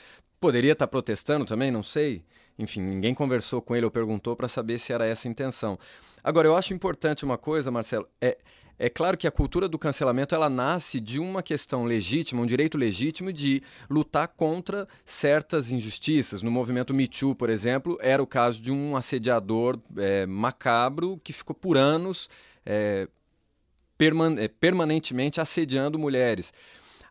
Poderia 0.40 0.72
estar 0.72 0.86
protestando 0.86 1.44
também, 1.44 1.70
não 1.70 1.82
sei. 1.82 2.24
Enfim, 2.58 2.80
ninguém 2.80 3.14
conversou 3.14 3.60
com 3.60 3.74
ele 3.74 3.84
ou 3.84 3.90
perguntou 3.90 4.36
para 4.36 4.46
saber 4.46 4.78
se 4.78 4.92
era 4.92 5.06
essa 5.06 5.26
a 5.26 5.30
intenção. 5.30 5.78
Agora, 6.22 6.46
eu 6.46 6.56
acho 6.56 6.72
importante 6.72 7.24
uma 7.24 7.36
coisa, 7.36 7.70
Marcelo, 7.70 8.08
é, 8.20 8.38
é 8.78 8.88
claro 8.88 9.16
que 9.16 9.26
a 9.26 9.30
cultura 9.30 9.68
do 9.68 9.78
cancelamento 9.78 10.34
ela 10.34 10.50
nasce 10.50 10.98
de 10.98 11.20
uma 11.20 11.42
questão 11.42 11.84
legítima, 11.84 12.42
um 12.42 12.46
direito 12.46 12.76
legítimo 12.76 13.32
de 13.32 13.62
lutar 13.88 14.28
contra 14.28 14.88
certas 15.04 15.70
injustiças. 15.70 16.42
No 16.42 16.50
movimento 16.50 16.92
Me 16.92 17.06
Too, 17.06 17.34
por 17.34 17.50
exemplo, 17.50 17.96
era 18.00 18.22
o 18.22 18.26
caso 18.26 18.60
de 18.60 18.72
um 18.72 18.96
assediador 18.96 19.78
é, 19.96 20.26
macabro 20.26 21.20
que 21.22 21.32
ficou 21.32 21.54
por 21.54 21.76
anos 21.76 22.28
é, 22.66 23.08
perman 23.96 24.36
é, 24.38 24.48
permanentemente 24.48 25.40
assediando 25.40 25.98
mulheres. 25.98 26.52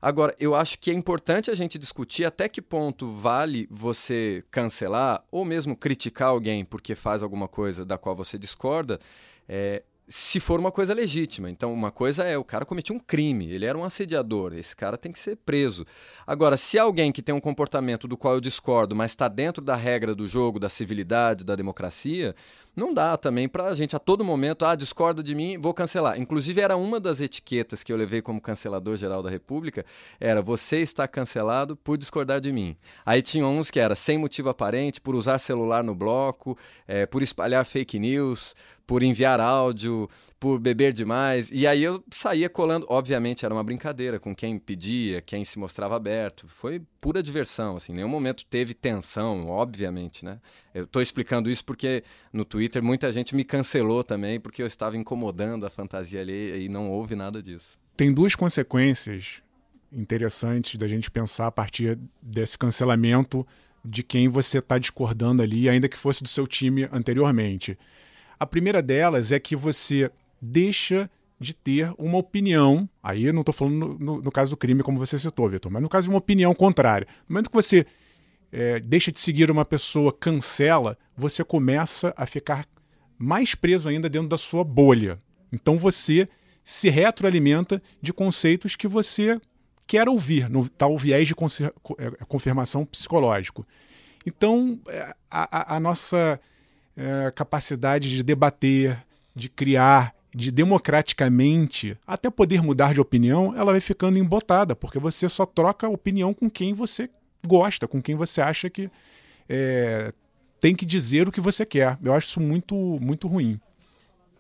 Agora, 0.06 0.36
eu 0.38 0.54
acho 0.54 0.80
que 0.80 0.92
é 0.92 0.94
importante 0.94 1.50
a 1.50 1.56
gente 1.56 1.80
discutir 1.80 2.26
até 2.26 2.50
que 2.50 2.62
ponto 2.62 3.10
vale 3.10 3.70
você 3.72 4.44
cancelar 4.52 5.24
ou 5.32 5.46
mesmo 5.46 5.78
criticar 5.78 6.28
alguém 6.28 6.66
porque 6.66 6.94
faz 6.94 7.24
alguma 7.24 7.48
coisa 7.48 7.86
da 7.86 7.98
qual 7.98 8.14
você 8.14 8.38
discorda. 8.38 9.00
É, 9.48 9.82
se 10.08 10.40
for 10.40 10.60
uma 10.60 10.72
coisa 10.72 10.94
legítima. 10.94 11.50
Então, 11.50 11.74
uma 11.74 11.92
coisa 11.92 12.24
é 12.24 12.38
o 12.38 12.44
cara 12.44 12.66
cometiu 12.66 12.96
um 12.96 13.00
crime, 13.00 13.52
ele 13.52 13.66
era 13.66 13.78
um 13.78 13.84
assediador, 13.84 14.54
esse 14.54 14.76
cara 14.76 14.98
tem 14.98 15.12
que 15.12 15.20
ser 15.20 15.38
preso. 15.38 15.86
Agora, 16.26 16.58
se 16.58 16.78
alguém 16.78 17.12
que 17.12 17.22
tem 17.22 17.34
um 17.34 17.40
comportamento 17.40 18.08
do 18.08 18.18
qual 18.18 18.36
eu 18.36 18.42
discordo, 18.42 18.96
mas 18.96 19.12
está 19.12 19.28
dentro 19.28 19.64
da 19.64 19.76
regra 19.76 20.14
do 20.14 20.28
jogo, 20.28 20.60
da 20.60 20.70
civilidade, 20.70 21.44
da 21.44 21.56
democracia, 21.56 22.36
não 22.76 22.92
dá 22.92 23.16
também 23.16 23.48
para 23.48 23.66
a 23.66 23.74
gente 23.74 23.96
a 23.96 24.00
todo 24.00 24.26
momento, 24.26 24.66
ah, 24.66 24.76
discorda 24.76 25.22
de 25.22 25.36
mim, 25.36 25.60
vou 25.60 25.74
cancelar. 25.74 26.20
Inclusive, 26.20 26.60
era 26.60 26.76
uma 26.76 27.00
das 27.00 27.22
etiquetas 27.22 27.84
que 27.84 27.94
eu 27.94 27.98
levei 27.98 28.22
como 28.22 28.42
cancelador 28.42 28.98
geral 28.98 29.22
da 29.22 29.30
República, 29.30 29.86
era 30.20 30.42
você 30.42 30.78
está 30.78 31.08
cancelado 31.08 31.76
por 31.76 31.98
discordar 31.98 32.42
de 32.42 32.52
mim. 32.52 32.76
Aí 33.06 33.22
tinha 33.22 33.46
uns 33.46 33.70
que 33.70 33.80
era 33.80 33.96
sem 33.96 34.18
motivo 34.18 34.50
aparente, 34.50 35.00
por 35.00 35.14
usar 35.14 35.38
celular 35.38 35.84
no 35.84 35.94
bloco, 35.94 36.58
é, 36.88 37.06
por 37.06 37.22
espalhar 37.22 37.64
fake 37.64 38.00
news, 38.00 38.56
por 38.86 39.02
enviar 39.02 39.40
áudio, 39.40 40.10
por 40.40 40.60
beber 40.60 40.92
demais. 40.92 41.50
E 41.52 41.66
aí 41.66 41.84
eu 41.84 42.04
saía 42.12 42.50
colando. 42.50 42.86
Obviamente 42.90 43.46
era 43.46 43.54
uma 43.54 43.64
brincadeira 43.64 44.20
com 44.20 44.36
quem 44.36 44.60
pedia, 44.60 45.22
quem 45.22 45.46
se 45.46 45.58
mostrava 45.58 45.96
aberto. 45.96 46.48
Foi 46.48 46.82
pura 47.00 47.24
diversão, 47.24 47.78
assim. 47.78 47.94
Em 47.94 47.96
nenhum 47.98 48.10
momento 48.10 48.46
teve 48.46 48.74
tensão, 48.74 49.48
obviamente, 49.48 50.26
né? 50.26 50.40
Eu 50.74 50.84
estou 50.84 51.02
explicando 51.02 51.50
isso 51.50 51.64
porque 51.64 52.04
no 52.32 52.44
Twitter 52.44 52.84
muita 52.84 53.12
gente 53.12 53.36
me 53.36 53.44
cancelou 53.44 54.04
também 54.04 54.40
porque 54.40 54.62
eu 54.62 54.68
estava 54.68 54.98
incomodando 54.98 55.66
a 55.66 55.70
fantasia 55.70 56.22
ali 56.22 56.66
e 56.66 56.70
não 56.70 56.90
houve 56.90 57.16
nada 57.16 57.42
disso. 57.42 57.80
Tem 57.96 58.12
duas 58.12 58.36
consequências 58.36 59.42
interessantes 59.92 60.76
da 60.76 60.88
gente 60.88 61.12
pensar 61.12 61.48
a 61.48 61.52
partir 61.52 61.98
desse 62.22 62.58
cancelamento 62.58 63.46
de 63.86 64.02
quem 64.02 64.28
você 64.28 64.60
está 64.60 64.78
discordando 64.78 65.42
ali, 65.42 65.68
ainda 65.68 65.90
que 65.90 65.98
fosse 65.98 66.24
do 66.24 66.30
seu 66.30 66.48
time 66.48 66.88
anteriormente. 66.92 67.78
A 68.40 68.46
primeira 68.46 68.82
delas 68.82 69.32
é 69.32 69.40
que 69.40 69.56
você 69.56 70.12
deixa 70.42 71.10
de 71.40 71.54
ter 71.54 71.94
uma 71.98 72.18
opinião. 72.18 72.90
Aí 73.02 73.26
eu 73.26 73.34
não 73.34 73.42
estou 73.42 73.54
falando 73.54 73.76
no, 73.76 74.00
no, 74.00 74.22
no, 74.22 74.32
caso 74.32 74.52
do 74.52 74.58
crime, 74.58 74.84
como 74.84 74.98
você 74.98 75.18
citou, 75.18 75.50
Vitor, 75.50 75.72
mas 75.72 75.82
no 75.82 75.90
caso 75.90 76.06
de 76.06 76.10
uma 76.10 76.20
opinião 76.20 76.54
contrária. 76.54 77.08
No 77.28 77.34
momento 77.34 77.50
que 77.50 77.56
você 77.56 77.86
é, 78.52 78.80
deixa 78.80 79.12
de 79.12 79.20
seguir 79.20 79.52
uma 79.52 79.66
pessoa, 79.66 80.14
cancela, 80.14 80.98
você 81.16 81.44
começa 81.44 82.14
a 82.16 82.26
ficar 82.26 82.66
mais 83.18 83.56
preso 83.56 83.90
ainda 83.90 84.10
dentro 84.10 84.30
da 84.30 84.38
sua 84.38 84.64
bolha. 84.64 85.20
Então 85.52 85.78
você 85.78 86.28
se 86.64 86.90
retroalimenta 86.90 87.82
de 88.02 88.14
conceitos 88.14 88.76
que 88.76 88.88
você 88.88 89.40
quer 89.86 90.08
ouvir, 90.08 90.50
no 90.50 90.70
tal 90.70 90.98
viés 90.98 91.28
de 91.28 91.34
é, 91.34 92.12
confirmação 92.28 92.86
psicológico. 92.86 93.66
Então, 94.26 94.80
é, 94.88 95.14
a, 95.30 95.74
a, 95.74 95.76
a 95.76 95.80
nossa 95.80 96.40
é, 96.96 97.32
capacidade 97.32 98.10
de 98.10 98.24
debater, 98.24 99.04
de 99.36 99.50
criar, 99.50 100.14
de 100.34 100.52
democraticamente 100.52 101.98
até 102.08 102.30
poder 102.30 102.62
mudar 102.62 102.94
de 102.94 103.02
opinião, 103.02 103.56
ela 103.56 103.72
vai 103.72 103.82
ficando 103.82 104.18
embotada, 104.18 104.76
porque 104.76 105.00
você 105.00 105.30
só 105.30 105.46
troca 105.46 105.88
opinião 105.88 106.34
com 106.34 106.50
quem 106.50 106.74
você 106.74 107.10
gosta, 107.46 107.88
com 107.88 108.02
quem 108.02 108.16
você 108.16 108.42
acha 108.42 108.70
que 108.70 108.90
é, 109.48 110.12
tem 110.60 110.76
que 110.76 110.86
dizer 110.86 111.28
o 111.28 111.32
que 111.32 111.42
você 111.42 111.66
quer. 111.66 111.98
Eu 112.02 112.14
acho 112.14 112.28
isso 112.28 112.40
muito, 112.40 112.76
muito 113.02 113.28
ruim. 113.28 113.60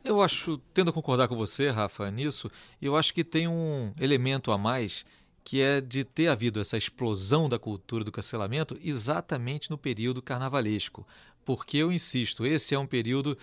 Eu 0.03 0.22
acho, 0.22 0.57
tendo 0.74 0.89
a 0.89 0.93
concordar 0.93 1.27
com 1.27 1.36
você, 1.36 1.69
Rafa, 1.69 2.10
nisso, 2.12 2.51
eu 2.81 2.95
acho 2.95 3.13
que 3.13 3.24
tem 3.24 3.48
um 3.48 3.93
elemento 4.00 4.51
a 4.51 4.57
mais 4.57 5.05
que 5.43 5.62
é 5.62 5.81
de 5.81 6.03
ter 6.03 6.29
havido 6.29 6.60
essa 6.60 6.77
explosão 6.77 7.50
da 7.50 7.60
cultura 7.60 8.03
do 8.03 8.12
cancelamento 8.12 8.77
exatamente 8.81 9.69
no 9.69 9.77
período 9.77 10.22
carnavalesco. 10.22 11.05
Porque 11.45 11.77
eu 11.77 11.91
insisto, 11.91 12.45
esse 12.45 12.75
é 12.75 12.79
um 12.79 12.88
período 12.88 13.38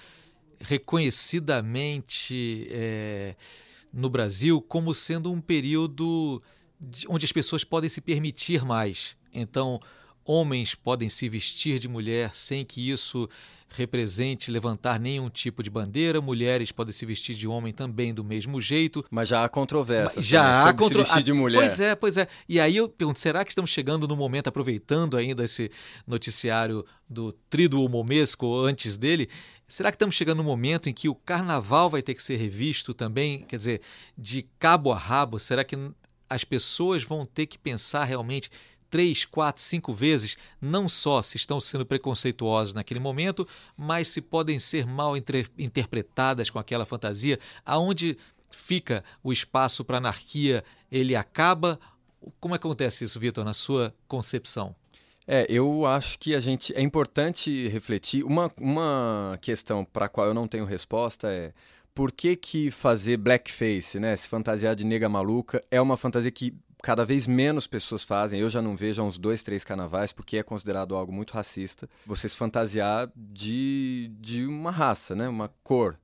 reconhecidamente 0.61 2.69
é, 2.71 3.35
no 3.93 4.11
Brasil 4.11 4.61
como 4.61 4.95
sendo 4.95 5.33
um 5.33 5.41
período 5.41 6.39
onde 7.09 7.25
as 7.25 7.33
pessoas 7.33 7.65
podem 7.65 7.91
se 7.91 8.01
permitir 8.01 8.65
mais. 8.65 9.17
Então, 9.33 9.81
homens 10.25 10.75
podem 10.75 11.09
se 11.09 11.29
vestir 11.29 11.79
de 11.79 11.89
mulher 11.89 12.35
sem 12.35 12.65
que 12.65 12.91
isso 12.91 13.29
represente 13.71 14.51
levantar 14.51 14.99
nenhum 14.99 15.31
tipo 15.31 15.63
de 15.63 15.71
bandeira, 15.71 16.21
mulheres 16.21 16.73
podem 16.73 16.93
se 16.93 17.07
vestir 17.07 17.37
de 17.37 17.47
homem 17.47 17.73
também 17.73 18.13
do 18.13 18.25
mesmo 18.25 18.61
jeito. 18.61 19.05
Mas 19.11 19.29
já 19.29 19.45
há 19.45 19.49
controvérsia. 19.49 20.21
Já 20.21 20.65
há 20.65 20.73
controvérsia. 20.73 21.15
Vestir 21.15 21.23
de 21.23 21.33
mulher. 21.33 21.59
Pois 21.59 21.81
é, 21.81 21.95
pois 21.95 22.17
é. 22.17 22.27
E 22.49 22.59
aí 22.59 22.77
eu 22.77 22.89
pergunto, 22.89 23.19
será 23.19 23.45
que 23.45 23.51
estamos 23.51 23.71
chegando 23.71 24.09
no 24.09 24.17
momento, 24.17 24.49
aproveitando 24.49 25.17
ainda 25.17 25.45
esse 25.45 25.71
noticiário 26.07 26.85
do 27.09 27.33
Trido 27.49 27.89
Momesco 27.89 28.61
antes 28.65 28.99
dele, 28.99 29.29
será 29.69 29.91
que 29.91 29.97
estamos 29.97 30.15
chegando 30.15 30.39
no 30.39 30.45
momento 30.45 30.89
em 30.89 30.93
que 30.93 31.09
o 31.09 31.15
carnaval 31.15 31.89
vai 31.89 32.03
ter 32.03 32.15
que 32.15 32.23
ser 32.23 32.37
revisto 32.37 32.93
também, 32.93 33.43
quer 33.43 33.57
dizer, 33.57 33.81
de 34.19 34.43
cabo 34.59 34.93
a 34.93 34.99
rabo? 34.99 35.39
Será 35.39 35.63
que 35.63 35.77
as 36.29 36.45
pessoas 36.45 37.03
vão 37.03 37.25
ter 37.25 37.47
que 37.47 37.59
pensar 37.59 38.05
realmente 38.05 38.51
três, 38.91 39.25
quatro, 39.25 39.63
cinco 39.63 39.93
vezes, 39.93 40.37
não 40.61 40.89
só 40.89 41.23
se 41.23 41.37
estão 41.37 41.61
sendo 41.61 41.87
preconceituosos 41.87 42.75
naquele 42.75 43.01
momento, 43.01 43.47
mas 43.77 44.09
se 44.09 44.21
podem 44.21 44.59
ser 44.59 44.87
mal 44.87 45.15
interpretadas 45.17 46.51
com 46.51 46.59
aquela 46.59 46.85
fantasia, 46.85 47.39
aonde 47.65 48.19
fica 48.51 49.05
o 49.23 49.33
espaço 49.33 49.85
para 49.85 49.99
anarquia, 49.99 50.65
ele 50.91 51.15
acaba. 51.15 51.79
Como 52.39 52.55
acontece 52.55 53.05
isso, 53.05 53.19
Vitor, 53.19 53.45
na 53.45 53.55
sua 53.55 53.95
concepção? 54.07 54.75
É, 55.27 55.47
eu 55.49 55.87
acho 55.87 56.19
que 56.19 56.35
a 56.35 56.41
gente 56.41 56.75
é 56.75 56.83
importante 56.83 57.69
refletir. 57.69 58.25
Uma, 58.25 58.51
uma 58.61 59.39
questão 59.41 59.85
para 59.85 60.07
a 60.07 60.09
qual 60.09 60.27
eu 60.27 60.35
não 60.35 60.49
tenho 60.49 60.65
resposta 60.65 61.29
é 61.29 61.53
por 61.95 62.11
que, 62.11 62.35
que 62.35 62.71
fazer 62.71 63.17
blackface, 63.17 63.99
né, 64.01 64.17
se 64.17 64.29
fantasiar 64.29 64.75
de 64.75 64.85
nega 64.85 65.09
maluca, 65.09 65.61
é 65.71 65.81
uma 65.81 65.97
fantasia 65.97 66.31
que 66.31 66.55
cada 66.83 67.05
vez 67.05 67.27
menos 67.27 67.67
pessoas 67.67 68.05
fazem. 68.05 68.41
Eu 68.41 68.51
já 68.51 68.61
não 68.63 68.77
vejo 68.77 69.03
há 69.03 69.05
uns 69.05 69.19
dois, 69.19 69.43
três 69.43 69.65
carnavais, 69.65 70.13
porque 70.13 70.37
é 70.37 70.43
considerado 70.43 70.95
algo 70.95 71.13
muito 71.13 71.33
racista. 71.33 71.89
Você 72.07 72.29
se 72.29 72.37
fantasiar 72.37 73.11
de, 73.15 74.11
de 74.21 74.47
uma 74.47 74.71
raça, 74.71 75.15
né? 75.15 75.29
uma 75.29 75.49
cor. 75.63 75.99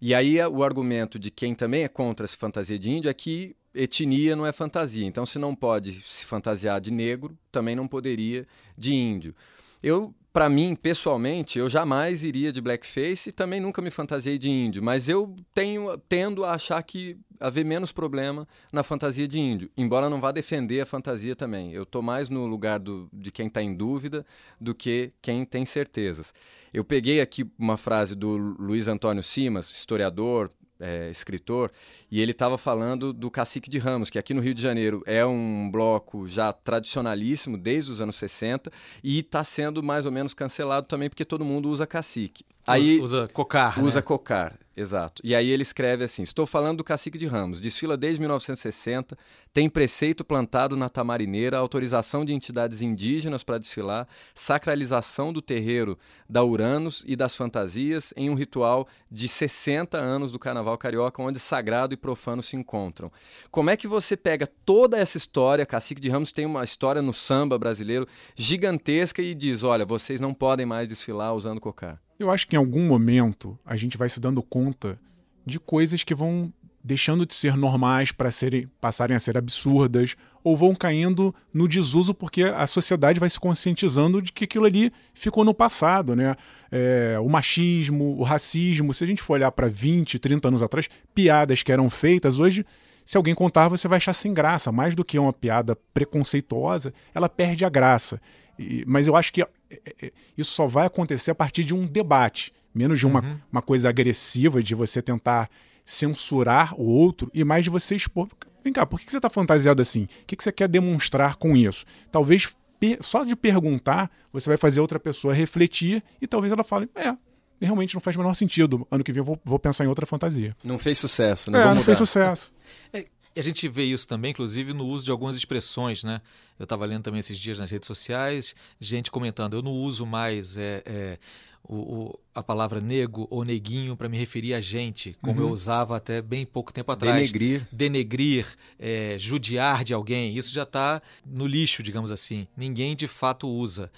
E 0.00 0.14
aí 0.14 0.38
o 0.44 0.62
argumento 0.62 1.18
de 1.18 1.30
quem 1.30 1.54
também 1.54 1.84
é 1.84 1.88
contra 1.88 2.24
essa 2.24 2.36
fantasia 2.36 2.78
de 2.78 2.90
índio 2.90 3.10
é 3.10 3.14
que 3.14 3.56
etnia 3.74 4.34
não 4.34 4.46
é 4.46 4.52
fantasia. 4.52 5.06
Então, 5.06 5.24
se 5.24 5.38
não 5.38 5.54
pode 5.54 5.92
se 5.92 6.24
fantasiar 6.26 6.80
de 6.80 6.90
negro, 6.90 7.36
também 7.52 7.76
não 7.76 7.86
poderia 7.86 8.46
de 8.76 8.92
índio. 8.94 9.34
Eu 9.82 10.14
para 10.36 10.50
mim, 10.50 10.76
pessoalmente, 10.76 11.58
eu 11.58 11.66
jamais 11.66 12.22
iria 12.22 12.52
de 12.52 12.60
blackface 12.60 13.30
e 13.30 13.32
também 13.32 13.58
nunca 13.58 13.80
me 13.80 13.90
fantasiei 13.90 14.36
de 14.36 14.50
índio, 14.50 14.82
mas 14.82 15.08
eu 15.08 15.34
tenho 15.54 15.96
tendo 16.10 16.44
a 16.44 16.52
achar 16.52 16.82
que 16.82 17.16
haver 17.40 17.64
menos 17.64 17.90
problema 17.90 18.46
na 18.70 18.82
fantasia 18.82 19.26
de 19.26 19.40
índio, 19.40 19.70
embora 19.78 20.10
não 20.10 20.20
vá 20.20 20.32
defender 20.32 20.82
a 20.82 20.84
fantasia 20.84 21.34
também. 21.34 21.72
Eu 21.72 21.84
estou 21.84 22.02
mais 22.02 22.28
no 22.28 22.44
lugar 22.44 22.78
do, 22.78 23.08
de 23.14 23.32
quem 23.32 23.46
está 23.46 23.62
em 23.62 23.74
dúvida 23.74 24.26
do 24.60 24.74
que 24.74 25.10
quem 25.22 25.42
tem 25.42 25.64
certezas. 25.64 26.34
Eu 26.70 26.84
peguei 26.84 27.22
aqui 27.22 27.50
uma 27.58 27.78
frase 27.78 28.14
do 28.14 28.36
Luiz 28.36 28.88
Antônio 28.88 29.22
Simas, 29.22 29.70
historiador, 29.70 30.50
é, 30.80 31.10
escritor, 31.10 31.70
e 32.10 32.20
ele 32.20 32.32
estava 32.32 32.58
falando 32.58 33.12
do 33.12 33.30
Cacique 33.30 33.70
de 33.70 33.78
Ramos, 33.78 34.10
que 34.10 34.18
aqui 34.18 34.34
no 34.34 34.40
Rio 34.40 34.54
de 34.54 34.62
Janeiro 34.62 35.02
é 35.06 35.24
um 35.24 35.70
bloco 35.70 36.26
já 36.26 36.52
tradicionalíssimo 36.52 37.56
desde 37.56 37.90
os 37.90 38.00
anos 38.00 38.16
60 38.16 38.70
e 39.02 39.20
está 39.20 39.42
sendo 39.42 39.82
mais 39.82 40.06
ou 40.06 40.12
menos 40.12 40.34
cancelado 40.34 40.86
também 40.86 41.08
porque 41.08 41.24
todo 41.24 41.44
mundo 41.44 41.68
usa 41.68 41.86
cacique. 41.86 42.44
Aí, 42.66 43.00
usa, 43.00 43.26
cocar. 43.32 43.82
Usa 43.82 43.98
né? 43.98 44.02
cocar. 44.02 44.58
Exato. 44.76 45.22
E 45.24 45.34
aí 45.34 45.48
ele 45.48 45.62
escreve 45.62 46.04
assim: 46.04 46.22
Estou 46.22 46.46
falando 46.46 46.78
do 46.78 46.84
cacique 46.84 47.16
de 47.16 47.26
Ramos, 47.26 47.60
desfila 47.60 47.96
desde 47.96 48.20
1960, 48.20 49.16
tem 49.54 49.70
preceito 49.70 50.22
plantado 50.22 50.76
na 50.76 50.90
Tamarineira, 50.90 51.56
autorização 51.56 52.26
de 52.26 52.34
entidades 52.34 52.82
indígenas 52.82 53.42
para 53.42 53.56
desfilar, 53.56 54.06
sacralização 54.34 55.32
do 55.32 55.40
terreiro 55.40 55.98
da 56.28 56.44
Uranus 56.44 57.02
e 57.06 57.16
das 57.16 57.34
fantasias 57.34 58.12
em 58.18 58.28
um 58.28 58.34
ritual 58.34 58.86
de 59.10 59.28
60 59.28 59.96
anos 59.96 60.30
do 60.30 60.38
carnaval 60.38 60.76
carioca, 60.76 61.22
onde 61.22 61.38
sagrado 61.38 61.94
e 61.94 61.96
profano 61.96 62.42
se 62.42 62.54
encontram. 62.54 63.10
Como 63.50 63.70
é 63.70 63.78
que 63.78 63.88
você 63.88 64.14
pega 64.14 64.46
toda 64.46 64.98
essa 64.98 65.16
história? 65.16 65.64
Cacique 65.64 66.02
de 66.02 66.10
Ramos 66.10 66.32
tem 66.32 66.44
uma 66.44 66.62
história 66.62 67.00
no 67.00 67.14
samba 67.14 67.58
brasileiro 67.58 68.06
gigantesca 68.34 69.22
e 69.22 69.34
diz: 69.34 69.62
olha, 69.62 69.86
vocês 69.86 70.20
não 70.20 70.34
podem 70.34 70.66
mais 70.66 70.86
desfilar 70.86 71.34
usando 71.34 71.62
cocar. 71.62 71.98
Eu 72.18 72.30
acho 72.30 72.46
que 72.48 72.56
em 72.56 72.58
algum 72.58 72.86
momento 72.86 73.58
a 73.64 73.76
gente 73.76 73.96
vai 73.96 74.08
se 74.08 74.18
dando 74.20 74.42
conta 74.42 74.96
de 75.44 75.60
coisas 75.60 76.02
que 76.02 76.14
vão 76.14 76.52
deixando 76.82 77.26
de 77.26 77.34
ser 77.34 77.56
normais 77.56 78.12
para 78.12 78.30
serem 78.30 78.70
passarem 78.80 79.16
a 79.16 79.18
ser 79.18 79.36
absurdas 79.36 80.14
ou 80.44 80.56
vão 80.56 80.72
caindo 80.72 81.34
no 81.52 81.66
desuso 81.66 82.14
porque 82.14 82.44
a 82.44 82.64
sociedade 82.66 83.18
vai 83.18 83.28
se 83.28 83.40
conscientizando 83.40 84.22
de 84.22 84.32
que 84.32 84.44
aquilo 84.44 84.64
ali 84.64 84.92
ficou 85.12 85.44
no 85.44 85.52
passado, 85.52 86.14
né? 86.14 86.36
É, 86.70 87.16
o 87.20 87.28
machismo, 87.28 88.16
o 88.16 88.22
racismo, 88.22 88.94
se 88.94 89.02
a 89.02 89.06
gente 89.06 89.20
for 89.20 89.34
olhar 89.34 89.50
para 89.50 89.66
20, 89.66 90.18
30 90.20 90.46
anos 90.46 90.62
atrás, 90.62 90.88
piadas 91.12 91.64
que 91.64 91.72
eram 91.72 91.90
feitas 91.90 92.38
hoje, 92.38 92.64
se 93.04 93.16
alguém 93.16 93.34
contar, 93.34 93.68
você 93.68 93.88
vai 93.88 93.96
achar 93.96 94.12
sem 94.12 94.32
graça, 94.32 94.70
mais 94.70 94.94
do 94.94 95.04
que 95.04 95.18
uma 95.18 95.32
piada 95.32 95.76
preconceituosa, 95.92 96.94
ela 97.12 97.28
perde 97.28 97.64
a 97.64 97.68
graça. 97.68 98.20
E, 98.58 98.84
mas 98.86 99.06
eu 99.06 99.16
acho 99.16 99.32
que 99.32 99.42
é, 99.42 99.48
é, 99.70 100.12
isso 100.36 100.52
só 100.52 100.66
vai 100.66 100.86
acontecer 100.86 101.30
a 101.30 101.34
partir 101.34 101.64
de 101.64 101.74
um 101.74 101.82
debate, 101.82 102.52
menos 102.74 102.98
de 102.98 103.06
uma, 103.06 103.22
uhum. 103.22 103.38
uma 103.50 103.62
coisa 103.62 103.88
agressiva, 103.88 104.62
de 104.62 104.74
você 104.74 105.02
tentar 105.02 105.48
censurar 105.84 106.74
o 106.78 106.84
outro 106.84 107.30
e 107.32 107.44
mais 107.44 107.64
de 107.64 107.70
você 107.70 107.94
expor. 107.94 108.28
Vem 108.62 108.72
cá, 108.72 108.84
por 108.84 108.98
que 108.98 109.10
você 109.10 109.18
está 109.18 109.30
fantasiado 109.30 109.80
assim? 109.80 110.08
O 110.22 110.26
que 110.26 110.36
você 110.38 110.50
quer 110.50 110.68
demonstrar 110.68 111.36
com 111.36 111.56
isso? 111.56 111.84
Talvez 112.10 112.54
só 113.00 113.24
de 113.24 113.34
perguntar, 113.34 114.10
você 114.32 114.50
vai 114.50 114.56
fazer 114.56 114.80
outra 114.80 114.98
pessoa 114.98 115.32
refletir 115.32 116.02
e 116.20 116.26
talvez 116.26 116.52
ela 116.52 116.64
fale: 116.64 116.88
é, 116.94 117.14
realmente 117.60 117.94
não 117.94 118.00
faz 118.00 118.16
o 118.16 118.18
menor 118.18 118.34
sentido. 118.34 118.86
Ano 118.90 119.02
que 119.02 119.12
vem 119.12 119.20
eu 119.20 119.24
vou, 119.24 119.40
vou 119.44 119.58
pensar 119.58 119.84
em 119.84 119.88
outra 119.88 120.04
fantasia. 120.04 120.54
Não 120.64 120.78
fez 120.78 120.98
sucesso, 120.98 121.50
né? 121.50 121.62
É, 121.62 121.74
não 121.74 121.82
fez 121.82 121.98
sucesso. 121.98 122.52
É, 122.92 123.06
a 123.36 123.42
gente 123.42 123.68
vê 123.68 123.84
isso 123.84 124.08
também, 124.08 124.30
inclusive, 124.30 124.72
no 124.72 124.86
uso 124.86 125.04
de 125.04 125.10
algumas 125.10 125.36
expressões, 125.36 126.02
né? 126.02 126.20
Eu 126.58 126.64
estava 126.64 126.86
lendo 126.86 127.02
também 127.02 127.20
esses 127.20 127.38
dias 127.38 127.58
nas 127.58 127.70
redes 127.70 127.86
sociais, 127.86 128.54
gente 128.80 129.10
comentando, 129.10 129.54
eu 129.54 129.62
não 129.62 129.72
uso 129.72 130.06
mais 130.06 130.56
é, 130.56 130.82
é, 130.86 131.18
o, 131.62 131.76
o, 131.76 132.20
a 132.34 132.42
palavra 132.42 132.80
nego 132.80 133.26
ou 133.30 133.44
neguinho 133.44 133.96
para 133.96 134.08
me 134.08 134.16
referir 134.16 134.54
a 134.54 134.60
gente, 134.60 135.16
como 135.20 135.40
uhum. 135.40 135.48
eu 135.48 135.52
usava 135.52 135.96
até 135.96 136.22
bem 136.22 136.46
pouco 136.46 136.72
tempo 136.72 136.90
atrás. 136.92 137.16
Denegrir. 137.16 137.66
Denegrir, 137.70 138.46
é, 138.78 139.16
judiar 139.18 139.84
de 139.84 139.92
alguém, 139.92 140.36
isso 140.36 140.52
já 140.52 140.62
está 140.62 141.02
no 141.24 141.46
lixo, 141.46 141.82
digamos 141.82 142.10
assim. 142.10 142.46
Ninguém 142.56 142.96
de 142.96 143.06
fato 143.06 143.48
usa. 143.48 143.90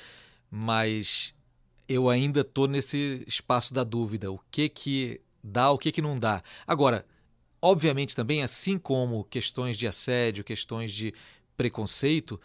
Mas 0.51 1.35
eu 1.89 2.09
ainda 2.09 2.41
estou 2.41 2.67
nesse 2.67 3.23
espaço 3.27 3.73
da 3.73 3.85
dúvida. 3.85 4.33
O 4.33 4.41
que 4.51 4.69
que 4.69 5.21
dá, 5.43 5.71
o 5.71 5.79
que 5.79 5.93
que 5.93 6.03
não 6.03 6.19
dá. 6.19 6.43
Agora, 6.67 7.05
Obviamente, 7.61 8.15
também, 8.15 8.43
assim 8.43 8.79
como 8.79 9.25
questões 9.25 9.77
de 9.77 9.87
assédio, 9.87 10.45
questões 10.45 10.93
de 10.93 11.13
preconceito, 11.57 12.41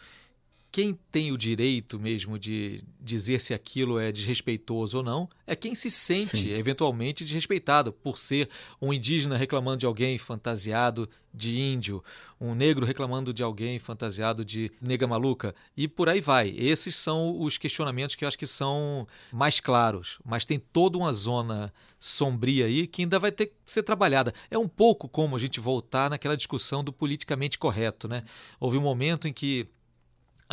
quem 0.74 0.98
tem 1.12 1.30
o 1.30 1.38
direito 1.38 2.00
mesmo 2.00 2.36
de 2.36 2.82
dizer 3.00 3.40
se 3.40 3.54
aquilo 3.54 3.96
é 3.96 4.10
desrespeitoso 4.10 4.96
ou 4.96 5.04
não 5.04 5.28
é 5.46 5.54
quem 5.54 5.72
se 5.72 5.88
sente 5.88 6.36
Sim. 6.36 6.48
eventualmente 6.50 7.24
desrespeitado 7.24 7.92
por 7.92 8.18
ser 8.18 8.50
um 8.82 8.92
indígena 8.92 9.36
reclamando 9.36 9.76
de 9.76 9.86
alguém 9.86 10.18
fantasiado 10.18 11.08
de 11.32 11.58
índio, 11.58 12.02
um 12.40 12.54
negro 12.54 12.86
reclamando 12.86 13.32
de 13.32 13.42
alguém 13.42 13.78
fantasiado 13.78 14.44
de 14.44 14.70
nega 14.80 15.06
maluca 15.06 15.54
e 15.76 15.88
por 15.88 16.08
aí 16.08 16.20
vai. 16.20 16.48
Esses 16.50 16.96
são 16.96 17.40
os 17.40 17.56
questionamentos 17.58 18.16
que 18.16 18.24
eu 18.24 18.28
acho 18.28 18.38
que 18.38 18.46
são 18.46 19.06
mais 19.32 19.60
claros, 19.60 20.18
mas 20.24 20.44
tem 20.44 20.58
toda 20.58 20.98
uma 20.98 21.12
zona 21.12 21.72
sombria 21.98 22.66
aí 22.66 22.86
que 22.86 23.02
ainda 23.02 23.18
vai 23.18 23.32
ter 23.32 23.46
que 23.46 23.54
ser 23.64 23.82
trabalhada. 23.82 24.32
É 24.50 24.58
um 24.58 24.68
pouco 24.68 25.08
como 25.08 25.34
a 25.34 25.38
gente 25.38 25.58
voltar 25.58 26.10
naquela 26.10 26.36
discussão 26.36 26.82
do 26.84 26.92
politicamente 26.92 27.58
correto, 27.58 28.06
né? 28.08 28.24
Houve 28.60 28.76
um 28.76 28.82
momento 28.82 29.26
em 29.26 29.32
que 29.32 29.68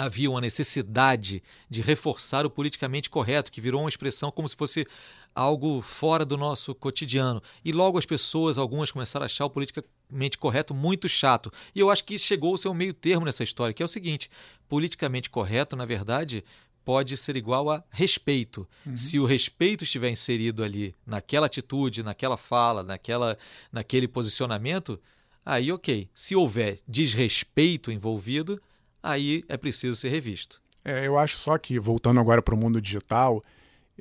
havia 0.01 0.31
uma 0.31 0.41
necessidade 0.41 1.43
de 1.69 1.79
reforçar 1.81 2.43
o 2.43 2.49
politicamente 2.49 3.09
correto, 3.09 3.51
que 3.51 3.61
virou 3.61 3.81
uma 3.81 3.89
expressão 3.89 4.31
como 4.31 4.49
se 4.49 4.55
fosse 4.55 4.87
algo 5.33 5.79
fora 5.79 6.25
do 6.25 6.35
nosso 6.35 6.73
cotidiano. 6.73 7.41
E 7.63 7.71
logo 7.71 7.99
as 7.99 8.05
pessoas, 8.05 8.57
algumas 8.57 8.91
começaram 8.91 9.23
a 9.23 9.27
achar 9.27 9.45
o 9.45 9.49
politicamente 9.49 10.39
correto 10.39 10.73
muito 10.73 11.07
chato. 11.07 11.53
E 11.75 11.79
eu 11.79 11.91
acho 11.91 12.03
que 12.03 12.17
chegou 12.17 12.55
a 12.55 12.57
ser 12.57 12.67
um 12.69 12.73
meio 12.73 12.95
termo 12.95 13.25
nessa 13.25 13.43
história, 13.43 13.73
que 13.73 13.83
é 13.83 13.85
o 13.85 13.87
seguinte: 13.87 14.29
politicamente 14.67 15.29
correto, 15.29 15.75
na 15.75 15.85
verdade, 15.85 16.43
pode 16.83 17.15
ser 17.15 17.37
igual 17.37 17.69
a 17.69 17.83
respeito. 17.91 18.67
Uhum. 18.83 18.97
Se 18.97 19.19
o 19.19 19.25
respeito 19.25 19.83
estiver 19.83 20.09
inserido 20.09 20.63
ali 20.63 20.95
naquela 21.05 21.45
atitude, 21.45 22.01
naquela 22.01 22.37
fala, 22.37 22.81
naquela, 22.81 23.37
naquele 23.71 24.07
posicionamento, 24.07 24.99
aí 25.45 25.71
ok. 25.71 26.09
Se 26.15 26.35
houver 26.35 26.79
desrespeito 26.87 27.91
envolvido, 27.91 28.59
aí 29.01 29.43
é 29.47 29.57
preciso 29.57 29.97
ser 29.97 30.09
revisto. 30.09 30.61
É, 30.83 31.05
eu 31.05 31.17
acho 31.17 31.37
só 31.37 31.57
que, 31.57 31.79
voltando 31.79 32.19
agora 32.19 32.41
para 32.41 32.55
o 32.55 32.57
mundo 32.57 32.81
digital, 32.81 33.43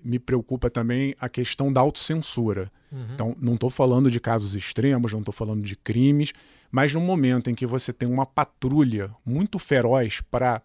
me 0.02 0.18
preocupa 0.18 0.70
também 0.70 1.14
a 1.20 1.28
questão 1.28 1.72
da 1.72 1.80
autocensura. 1.80 2.70
Uhum. 2.90 3.06
Então, 3.12 3.36
não 3.40 3.54
estou 3.54 3.70
falando 3.70 4.10
de 4.10 4.18
casos 4.18 4.54
extremos, 4.54 5.12
não 5.12 5.20
estou 5.20 5.32
falando 5.32 5.62
de 5.62 5.76
crimes, 5.76 6.32
mas 6.70 6.94
no 6.94 7.00
momento 7.00 7.50
em 7.50 7.54
que 7.54 7.66
você 7.66 7.92
tem 7.92 8.08
uma 8.08 8.24
patrulha 8.24 9.10
muito 9.24 9.58
feroz 9.58 10.20
para 10.30 10.62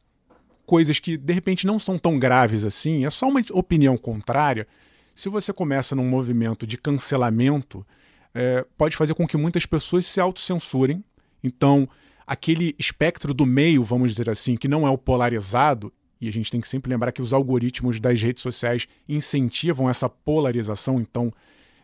coisas 0.65 0.99
que 0.99 1.17
de 1.17 1.33
repente 1.33 1.67
não 1.67 1.77
são 1.77 1.97
tão 1.97 2.17
graves 2.17 2.65
assim, 2.65 3.05
é 3.05 3.09
só 3.09 3.27
uma 3.27 3.41
opinião 3.51 3.97
contrária. 3.97 4.67
Se 5.13 5.29
você 5.29 5.53
começa 5.53 5.95
num 5.95 6.07
movimento 6.07 6.65
de 6.65 6.77
cancelamento, 6.77 7.85
é, 8.33 8.65
pode 8.77 8.97
fazer 8.97 9.13
com 9.13 9.27
que 9.27 9.37
muitas 9.37 9.65
pessoas 9.65 10.05
se 10.05 10.19
autocensurem. 10.19 11.03
Então, 11.43 11.87
aquele 12.25 12.75
espectro 12.79 13.33
do 13.33 13.45
meio, 13.45 13.83
vamos 13.83 14.11
dizer 14.11 14.29
assim, 14.29 14.55
que 14.55 14.67
não 14.67 14.85
é 14.85 14.89
o 14.89 14.97
polarizado, 14.97 15.93
e 16.19 16.27
a 16.27 16.31
gente 16.31 16.49
tem 16.49 16.61
que 16.61 16.67
sempre 16.67 16.89
lembrar 16.89 17.11
que 17.11 17.21
os 17.21 17.33
algoritmos 17.33 17.99
das 17.99 18.21
redes 18.21 18.41
sociais 18.41 18.88
incentivam 19.07 19.89
essa 19.89 20.09
polarização, 20.09 20.99
então 20.99 21.31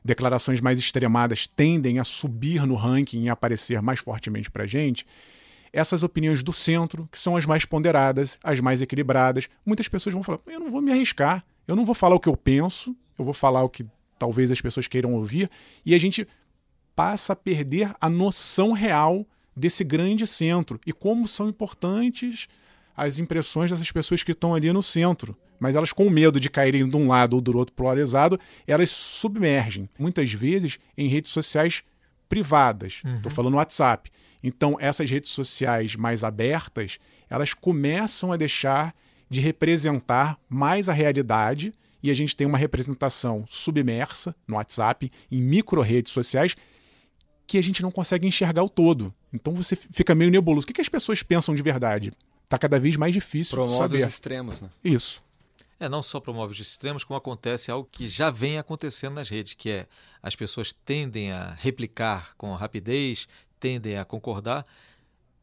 declarações 0.04 0.60
mais 0.60 0.80
extremadas 0.80 1.48
tendem 1.48 2.00
a 2.00 2.04
subir 2.04 2.66
no 2.66 2.76
ranking 2.76 3.24
e 3.24 3.30
aparecer 3.30 3.82
mais 3.82 4.00
fortemente 4.00 4.50
para 4.50 4.64
a 4.64 4.68
gente. 4.68 5.06
Essas 5.72 6.04
opiniões 6.04 6.42
do 6.42 6.52
centro, 6.52 7.08
que 7.12 7.20
são 7.20 7.38
as 7.38 7.46
mais 7.46 7.66
ponderadas, 7.66 8.38
as 8.44 8.60
mais 8.60 8.82
equilibradas, 8.82 9.48
muitas 9.66 9.88
pessoas 9.88 10.14
vão 10.14 10.24
falar: 10.24 10.40
eu 10.48 10.60
não 10.60 10.72
vou 10.72 10.82
me 10.82 10.92
arriscar, 10.92 11.46
eu 11.68 11.76
não 11.76 11.86
vou 11.86 11.96
falar 11.96 12.16
o 12.16 12.20
que 12.20 12.28
eu 12.28 12.36
penso, 12.36 12.96
eu 13.18 13.24
vou 13.24 13.34
falar 13.34 13.64
o 13.64 13.70
que 13.70 13.86
talvez 14.18 14.52
as 14.52 14.60
pessoas 14.60 14.88
queiram 14.88 15.14
ouvir, 15.14 15.50
e 15.86 15.96
a 15.96 16.00
gente 16.00 16.28
passa 16.96 17.34
a 17.34 17.36
perder 17.36 17.94
a 18.02 18.10
noção 18.10 18.74
real 18.74 19.26
desse 19.56 19.84
grande 19.84 20.26
centro 20.26 20.80
e 20.86 20.94
como 20.94 21.28
são 21.28 21.50
importantes 21.50 22.48
as 22.96 23.20
impressões 23.20 23.72
dessas 23.72 23.92
pessoas 23.92 24.24
que 24.24 24.32
estão 24.32 24.54
ali 24.54 24.72
no 24.72 24.84
centro. 24.84 25.38
Mas 25.60 25.76
elas, 25.76 25.94
com 25.94 26.10
medo 26.10 26.40
de 26.40 26.50
caírem 26.50 26.90
de 26.90 26.98
um 26.98 27.08
lado 27.08 27.36
ou 27.36 27.42
do 27.42 27.56
outro 27.58 27.74
polarizado, 27.74 28.40
elas 28.66 28.90
submergem, 28.90 29.88
muitas 29.98 30.32
vezes, 30.32 30.80
em 30.98 31.08
redes 31.08 31.32
sociais 31.32 31.84
privadas. 32.28 33.02
Estou 33.06 33.30
uhum. 33.30 33.36
falando 33.36 33.56
WhatsApp. 33.56 34.10
Então, 34.42 34.78
essas 34.80 35.10
redes 35.10 35.30
sociais 35.30 35.96
mais 35.96 36.24
abertas, 36.24 36.98
elas 37.30 37.54
começam 37.54 38.32
a 38.32 38.38
deixar 38.38 38.94
de 39.30 39.40
representar 39.40 40.38
mais 40.50 40.90
a 40.90 40.94
realidade 40.94 41.74
e 42.04 42.10
a 42.10 42.14
gente 42.14 42.36
tem 42.36 42.48
uma 42.48 42.58
representação 42.58 43.46
submersa 43.48 44.36
no 44.48 44.56
WhatsApp, 44.56 45.12
em 45.32 45.42
micro 45.42 45.82
redes 45.82 46.12
sociais, 46.12 46.56
que 47.52 47.58
a 47.58 47.62
gente 47.62 47.82
não 47.82 47.92
consegue 47.92 48.26
enxergar 48.26 48.64
o 48.64 48.70
todo. 48.70 49.14
Então 49.34 49.54
você 49.54 49.76
fica 49.76 50.16
meio 50.16 50.32
nebuloso. 50.32 50.64
O 50.64 50.68
que, 50.68 50.72
que 50.72 50.80
as 50.80 50.88
pessoas 50.88 51.22
pensam 51.22 51.54
de 51.54 51.62
verdade? 51.62 52.14
Está 52.46 52.58
cada 52.58 52.80
vez 52.80 52.96
mais 52.96 53.14
difícil 53.14 53.58
Promove 53.58 53.78
saber. 53.78 54.04
os 54.04 54.08
extremos, 54.08 54.62
né? 54.62 54.70
Isso. 54.82 55.22
É, 55.78 55.90
não 55.90 56.02
só 56.02 56.22
promove 56.22 56.54
os 56.54 56.60
extremos, 56.62 57.04
como 57.04 57.18
acontece 57.18 57.70
algo 57.70 57.90
que 57.92 58.08
já 58.08 58.30
vem 58.30 58.58
acontecendo 58.58 59.16
nas 59.16 59.28
redes, 59.28 59.54
que 59.54 59.70
é 59.70 59.88
as 60.24 60.34
pessoas 60.34 60.72
tendem 60.72 61.34
a 61.34 61.54
replicar 61.60 62.36
com 62.38 62.54
rapidez, 62.54 63.28
tendem 63.60 63.98
a 63.98 64.06
concordar 64.06 64.66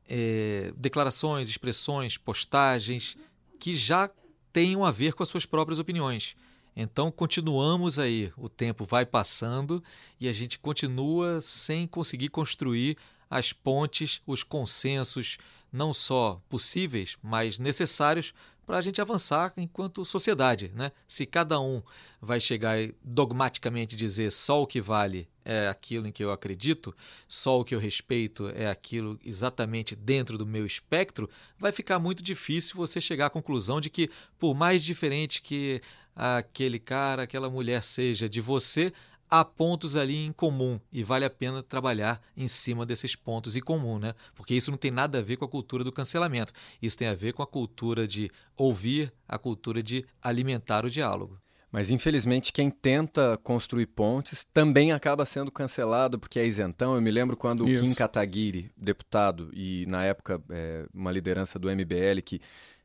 é, 0.09 0.73
declarações, 0.79 1.51
expressões, 1.51 2.17
postagens 2.17 3.19
que 3.61 3.77
já 3.77 4.09
tenham 4.51 4.83
a 4.83 4.91
ver 4.91 5.13
com 5.13 5.23
as 5.23 5.29
suas 5.29 5.45
próprias 5.45 5.79
opiniões. 5.79 6.35
Então 6.81 7.11
continuamos 7.11 7.99
aí, 7.99 8.33
o 8.37 8.49
tempo 8.49 8.85
vai 8.85 9.05
passando 9.05 9.83
e 10.21 10.29
a 10.29 10.33
gente 10.33 10.61
continua 10.61 11.41
sem 11.41 11.89
conseguir 11.89 12.29
construir 12.29 12.97
as 13.29 13.53
pontes, 13.53 14.23
os 14.25 14.45
consensos, 14.45 15.39
não 15.73 15.93
só 15.93 16.41
possíveis, 16.49 17.19
mas 17.21 17.59
necessários 17.59 18.33
para 18.69 18.77
a 18.77 18.83
gente 18.83 19.01
avançar 19.01 19.55
enquanto 19.57 20.05
sociedade. 20.05 20.71
Né? 20.75 20.93
Se 21.09 21.25
cada 21.25 21.59
um 21.59 21.81
vai 22.21 22.39
chegar 22.39 22.79
e 22.79 22.95
dogmaticamente 23.03 23.97
dizer 23.97 24.31
só 24.31 24.63
o 24.63 24.67
que 24.67 24.79
vale 24.79 25.27
é 25.43 25.69
aquilo 25.69 26.07
em 26.07 26.13
que 26.13 26.23
eu 26.23 26.31
acredito, 26.31 26.95
só 27.27 27.59
o 27.59 27.65
que 27.65 27.75
eu 27.75 27.79
respeito 27.79 28.51
é 28.51 28.69
aquilo 28.69 29.19
exatamente 29.25 29.97
dentro 29.97 30.37
do 30.37 30.45
meu 30.45 30.67
espectro, 30.67 31.31
vai 31.59 31.73
ficar 31.73 31.99
muito 31.99 32.23
difícil 32.23 32.77
você 32.77 33.01
chegar 33.01 33.27
à 33.27 33.31
conclusão 33.31 33.81
de 33.81 33.89
que, 33.89 34.11
por 34.39 34.55
mais 34.55 34.85
diferente 34.85 35.41
que 35.41 35.81
aquele 36.15 36.79
cara, 36.79 37.23
aquela 37.23 37.49
mulher 37.49 37.83
seja 37.83 38.29
de 38.29 38.43
você, 38.43 38.93
há 39.31 39.45
pontos 39.45 39.97
ali 39.97 40.25
em 40.25 40.33
comum 40.33 40.81
e 40.93 41.03
vale 41.03 41.25
a 41.25 41.31
pena 41.31 41.63
trabalhar 41.63 42.21
em 42.37 42.49
cima 42.49 42.85
desses 42.87 43.15
pontos 43.15 43.57
em 43.57 43.61
comum, 43.61 43.99
né? 43.99 44.15
Porque 44.35 44.55
isso 44.55 44.71
não 44.71 44.79
tem 44.79 44.91
nada 44.91 45.19
a 45.19 45.23
ver 45.23 45.37
com 45.37 45.45
a 45.45 45.49
cultura 45.49 45.85
do 45.85 45.93
cancelamento. 45.93 46.53
Isso 46.81 46.97
tem 46.97 47.09
a 47.09 47.15
ver 47.15 47.33
com 47.33 47.43
a 47.43 47.47
cultura 47.47 48.07
de 48.07 48.31
ouvir, 48.57 49.13
a 49.29 49.39
cultura 49.39 49.83
de 49.83 50.05
alimentar 50.23 50.85
o 50.85 50.91
diálogo. 50.91 51.39
Mas 51.71 51.91
infelizmente 51.91 52.53
quem 52.53 52.71
tenta 52.71 53.39
construir 53.43 53.87
pontes 53.87 54.45
também 54.55 54.93
acaba 54.93 55.27
sendo 55.27 55.53
cancelado 55.53 56.19
porque 56.19 56.39
é 56.39 56.47
isentão. 56.47 56.95
Eu 56.95 57.01
me 57.01 57.11
lembro 57.11 57.37
quando 57.37 57.69
Isso. 57.69 57.83
o 57.83 57.87
Kim 57.87 57.95
Kataguiri, 57.95 58.71
deputado 58.77 59.51
e 59.53 59.85
na 59.87 60.05
época 60.05 60.41
é, 60.51 60.87
uma 60.95 61.13
liderança 61.13 61.59
do 61.59 61.69
MBL 61.69 62.23
que 62.25 62.41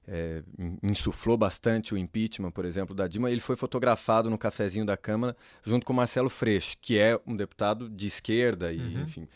é, 0.07 0.43
insuflou 0.81 1.37
bastante 1.37 1.93
o 1.93 1.97
impeachment, 1.97 2.51
por 2.51 2.65
exemplo, 2.65 2.95
da 2.95 3.07
Dilma, 3.07 3.31
ele 3.31 3.39
foi 3.39 3.55
fotografado 3.55 4.29
no 4.29 4.37
cafezinho 4.37 4.85
da 4.85 4.97
Câmara 4.97 5.35
junto 5.63 5.85
com 5.85 5.93
Marcelo 5.93 6.29
Freixo, 6.29 6.75
que 6.81 6.97
é 6.97 7.19
um 7.25 7.35
deputado 7.35 7.89
de 7.89 8.07
esquerda 8.07 8.71
e, 8.71 8.79
uhum. 8.79 9.01
enfim. 9.03 9.27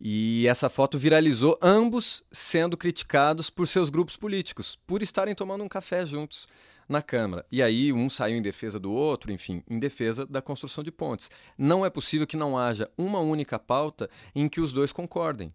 E 0.00 0.46
essa 0.46 0.68
foto 0.68 0.98
viralizou, 0.98 1.58
ambos 1.60 2.22
sendo 2.30 2.76
criticados 2.76 3.50
por 3.50 3.66
seus 3.66 3.90
grupos 3.90 4.16
políticos, 4.16 4.78
por 4.86 5.02
estarem 5.02 5.34
tomando 5.34 5.64
um 5.64 5.68
café 5.68 6.06
juntos 6.06 6.48
na 6.88 7.02
Câmara. 7.02 7.44
E 7.50 7.62
aí 7.62 7.92
um 7.92 8.08
saiu 8.08 8.36
em 8.36 8.42
defesa 8.42 8.78
do 8.78 8.92
outro, 8.92 9.32
enfim, 9.32 9.62
em 9.68 9.78
defesa 9.78 10.24
da 10.24 10.40
construção 10.40 10.82
de 10.82 10.90
pontes. 10.90 11.30
Não 11.56 11.84
é 11.84 11.90
possível 11.90 12.26
que 12.26 12.36
não 12.36 12.56
haja 12.56 12.88
uma 12.96 13.18
única 13.18 13.58
pauta 13.58 14.08
em 14.34 14.48
que 14.48 14.60
os 14.60 14.72
dois 14.72 14.92
concordem. 14.92 15.52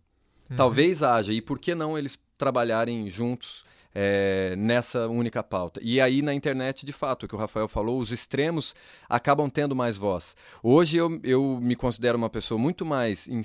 Uhum. 0.49 0.57
Talvez 0.57 1.01
haja, 1.01 1.33
e 1.33 1.41
por 1.41 1.57
que 1.57 1.73
não 1.73 1.97
eles 1.97 2.19
trabalharem 2.37 3.09
juntos 3.09 3.63
é, 3.93 4.55
nessa 4.57 5.07
única 5.07 5.43
pauta. 5.43 5.79
E 5.83 6.01
aí 6.01 6.21
na 6.21 6.33
internet, 6.33 6.85
de 6.85 6.91
fato, 6.91 7.23
o 7.23 7.27
que 7.27 7.35
o 7.35 7.37
Rafael 7.37 7.67
falou, 7.67 7.99
os 7.99 8.11
extremos 8.11 8.73
acabam 9.07 9.49
tendo 9.49 9.75
mais 9.75 9.97
voz. 9.97 10.35
Hoje 10.61 10.97
eu, 10.97 11.19
eu 11.23 11.59
me 11.61 11.75
considero 11.75 12.17
uma 12.17 12.29
pessoa 12.29 12.57
muito 12.57 12.85
mais, 12.85 13.27
em, 13.27 13.41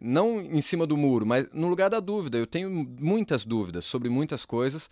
não 0.00 0.40
em 0.40 0.60
cima 0.60 0.86
do 0.86 0.96
muro, 0.96 1.24
mas 1.24 1.46
no 1.52 1.68
lugar 1.68 1.88
da 1.88 2.00
dúvida. 2.00 2.38
Eu 2.38 2.46
tenho 2.46 2.70
muitas 2.98 3.44
dúvidas 3.44 3.84
sobre 3.84 4.08
muitas 4.08 4.44
coisas. 4.44 4.90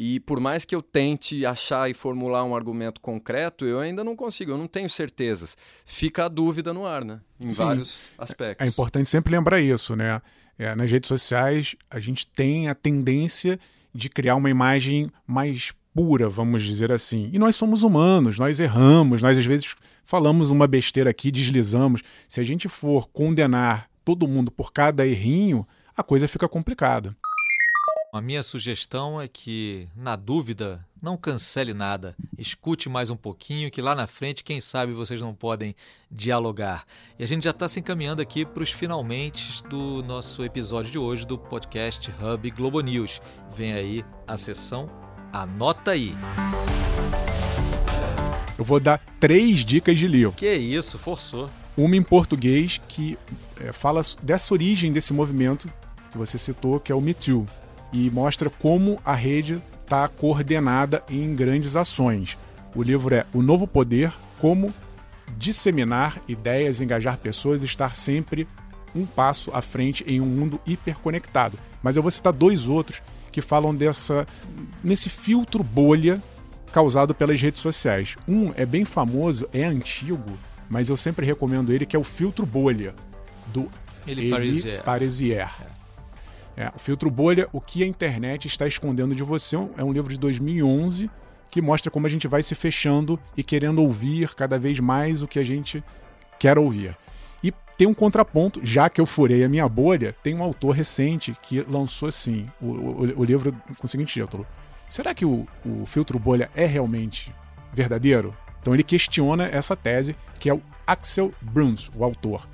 E 0.00 0.20
por 0.20 0.38
mais 0.38 0.64
que 0.64 0.76
eu 0.76 0.80
tente 0.80 1.44
achar 1.44 1.90
e 1.90 1.94
formular 1.94 2.44
um 2.44 2.54
argumento 2.54 3.00
concreto, 3.00 3.64
eu 3.64 3.80
ainda 3.80 4.04
não 4.04 4.14
consigo, 4.14 4.52
eu 4.52 4.56
não 4.56 4.68
tenho 4.68 4.88
certezas. 4.88 5.56
Fica 5.84 6.26
a 6.26 6.28
dúvida 6.28 6.72
no 6.72 6.86
ar, 6.86 7.04
né? 7.04 7.20
Em 7.40 7.50
Sim. 7.50 7.56
vários 7.56 8.02
aspectos. 8.16 8.64
É 8.64 8.68
importante 8.68 9.10
sempre 9.10 9.32
lembrar 9.32 9.60
isso, 9.60 9.96
né? 9.96 10.22
É, 10.56 10.72
nas 10.76 10.88
redes 10.88 11.08
sociais, 11.08 11.74
a 11.90 11.98
gente 11.98 12.28
tem 12.28 12.68
a 12.68 12.76
tendência 12.76 13.58
de 13.98 14.08
criar 14.08 14.36
uma 14.36 14.48
imagem 14.48 15.10
mais 15.26 15.72
pura, 15.92 16.28
vamos 16.28 16.62
dizer 16.62 16.92
assim. 16.92 17.28
E 17.32 17.38
nós 17.38 17.56
somos 17.56 17.82
humanos, 17.82 18.38
nós 18.38 18.60
erramos, 18.60 19.20
nós 19.20 19.36
às 19.36 19.44
vezes 19.44 19.74
falamos 20.04 20.48
uma 20.48 20.66
besteira 20.66 21.10
aqui, 21.10 21.30
deslizamos. 21.30 22.02
Se 22.28 22.40
a 22.40 22.44
gente 22.44 22.68
for 22.68 23.08
condenar 23.08 23.90
todo 24.04 24.28
mundo 24.28 24.50
por 24.50 24.72
cada 24.72 25.04
errinho, 25.04 25.66
a 25.96 26.02
coisa 26.02 26.28
fica 26.28 26.48
complicada. 26.48 27.16
A 28.10 28.22
minha 28.22 28.42
sugestão 28.42 29.20
é 29.20 29.28
que, 29.28 29.86
na 29.94 30.16
dúvida, 30.16 30.82
não 31.00 31.14
cancele 31.14 31.74
nada. 31.74 32.16
Escute 32.38 32.88
mais 32.88 33.10
um 33.10 33.16
pouquinho, 33.16 33.70
que 33.70 33.82
lá 33.82 33.94
na 33.94 34.06
frente, 34.06 34.42
quem 34.42 34.62
sabe 34.62 34.94
vocês 34.94 35.20
não 35.20 35.34
podem 35.34 35.76
dialogar. 36.10 36.86
E 37.18 37.22
a 37.22 37.26
gente 37.26 37.44
já 37.44 37.50
está 37.50 37.68
se 37.68 37.80
encaminhando 37.80 38.22
aqui 38.22 38.46
para 38.46 38.62
os 38.62 38.72
finalmente 38.72 39.62
do 39.64 40.02
nosso 40.04 40.42
episódio 40.42 40.90
de 40.90 40.98
hoje 40.98 41.26
do 41.26 41.36
podcast 41.36 42.10
Hub 42.12 42.50
Globo 42.52 42.80
News. 42.80 43.20
Vem 43.54 43.74
aí 43.74 44.02
a 44.26 44.38
sessão 44.38 44.88
Anota 45.30 45.90
aí. 45.90 46.14
Eu 48.58 48.64
vou 48.64 48.80
dar 48.80 49.04
três 49.20 49.62
dicas 49.66 49.98
de 49.98 50.08
livro. 50.08 50.32
Que 50.32 50.54
isso, 50.54 50.98
forçou. 50.98 51.50
Uma 51.76 51.94
em 51.94 52.02
português 52.02 52.80
que 52.88 53.18
é, 53.60 53.70
fala 53.70 54.00
dessa 54.22 54.54
origem 54.54 54.94
desse 54.94 55.12
movimento 55.12 55.70
que 56.10 56.16
você 56.16 56.38
citou, 56.38 56.80
que 56.80 56.90
é 56.90 56.94
o 56.94 57.02
Me 57.02 57.12
Too 57.12 57.46
e 57.92 58.10
mostra 58.10 58.50
como 58.50 58.98
a 59.04 59.14
rede 59.14 59.62
está 59.82 60.06
coordenada 60.08 61.02
em 61.08 61.34
grandes 61.34 61.76
ações. 61.76 62.36
O 62.74 62.82
livro 62.82 63.14
é 63.14 63.24
O 63.32 63.42
Novo 63.42 63.66
Poder: 63.66 64.12
Como 64.38 64.72
Disseminar 65.36 66.20
Ideias, 66.28 66.80
Engajar 66.80 67.18
Pessoas 67.18 67.62
e 67.62 67.64
Estar 67.64 67.94
Sempre 67.94 68.46
um 68.94 69.04
passo 69.04 69.50
à 69.52 69.60
frente 69.60 70.04
em 70.06 70.20
um 70.20 70.26
mundo 70.26 70.60
hiperconectado. 70.66 71.58
Mas 71.82 71.96
eu 71.96 72.02
vou 72.02 72.10
citar 72.10 72.32
dois 72.32 72.66
outros 72.66 73.02
que 73.30 73.40
falam 73.40 73.74
dessa 73.74 74.26
nesse 74.82 75.08
filtro 75.08 75.62
bolha 75.62 76.22
causado 76.72 77.14
pelas 77.14 77.40
redes 77.40 77.60
sociais. 77.60 78.16
Um 78.26 78.52
é 78.56 78.66
bem 78.66 78.84
famoso, 78.84 79.48
é 79.52 79.64
antigo, 79.64 80.38
mas 80.68 80.88
eu 80.88 80.96
sempre 80.96 81.24
recomendo 81.24 81.72
ele, 81.72 81.86
que 81.86 81.96
é 81.96 81.98
o 81.98 82.04
filtro 82.04 82.44
bolha 82.44 82.94
do 83.46 83.68
Eli 84.06 84.30
Parisier. 84.30 84.82
Parisier. 84.82 85.50
É. 85.62 85.77
É, 86.58 86.72
Filtro 86.76 87.08
Bolha, 87.08 87.48
o 87.52 87.60
que 87.60 87.84
a 87.84 87.86
internet 87.86 88.48
está 88.48 88.66
escondendo 88.66 89.14
de 89.14 89.22
você, 89.22 89.54
é 89.76 89.84
um 89.84 89.92
livro 89.92 90.12
de 90.12 90.18
2011 90.18 91.08
que 91.48 91.62
mostra 91.62 91.88
como 91.88 92.04
a 92.04 92.10
gente 92.10 92.26
vai 92.26 92.42
se 92.42 92.52
fechando 92.56 93.16
e 93.36 93.44
querendo 93.44 93.80
ouvir 93.80 94.34
cada 94.34 94.58
vez 94.58 94.80
mais 94.80 95.22
o 95.22 95.28
que 95.28 95.38
a 95.38 95.44
gente 95.44 95.84
quer 96.36 96.58
ouvir. 96.58 96.96
E 97.44 97.52
tem 97.76 97.86
um 97.86 97.94
contraponto, 97.94 98.60
já 98.64 98.90
que 98.90 99.00
eu 99.00 99.06
furei 99.06 99.44
a 99.44 99.48
minha 99.48 99.68
bolha, 99.68 100.12
tem 100.20 100.34
um 100.34 100.42
autor 100.42 100.72
recente 100.72 101.32
que 101.44 101.60
lançou 101.60 102.08
assim 102.08 102.48
o, 102.60 102.66
o, 102.66 103.20
o 103.20 103.24
livro 103.24 103.54
com 103.78 103.86
o 103.86 103.88
seguinte 103.88 104.14
título: 104.14 104.44
Será 104.88 105.14
que 105.14 105.24
o, 105.24 105.46
o 105.64 105.86
filtro 105.86 106.18
bolha 106.18 106.50
é 106.56 106.66
realmente 106.66 107.32
verdadeiro? 107.72 108.34
Então 108.60 108.74
ele 108.74 108.82
questiona 108.82 109.46
essa 109.46 109.76
tese, 109.76 110.16
que 110.40 110.50
é 110.50 110.54
o 110.54 110.60
Axel 110.84 111.32
Bruns, 111.40 111.88
o 111.94 112.02
autor, 112.02 112.48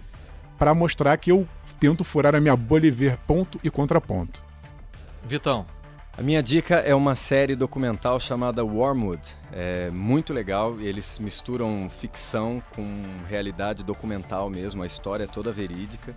para 0.58 0.74
mostrar 0.74 1.16
que 1.16 1.30
eu 1.30 1.46
tento 1.80 2.04
furar 2.04 2.34
a 2.34 2.40
minha 2.40 2.56
bolha 2.56 2.86
e 2.86 2.90
ver 2.90 3.16
ponto 3.26 3.58
e 3.62 3.70
contraponto. 3.70 4.42
Vitão. 5.26 5.66
A 6.16 6.22
minha 6.22 6.40
dica 6.40 6.76
é 6.76 6.94
uma 6.94 7.16
série 7.16 7.56
documental 7.56 8.20
chamada 8.20 8.64
Wormwood. 8.64 9.20
É 9.52 9.90
muito 9.90 10.32
legal, 10.32 10.80
eles 10.80 11.18
misturam 11.18 11.88
ficção 11.90 12.62
com 12.76 13.02
realidade 13.28 13.82
documental 13.82 14.48
mesmo, 14.48 14.84
a 14.84 14.86
história 14.86 15.24
é 15.24 15.26
toda 15.26 15.50
verídica. 15.50 16.14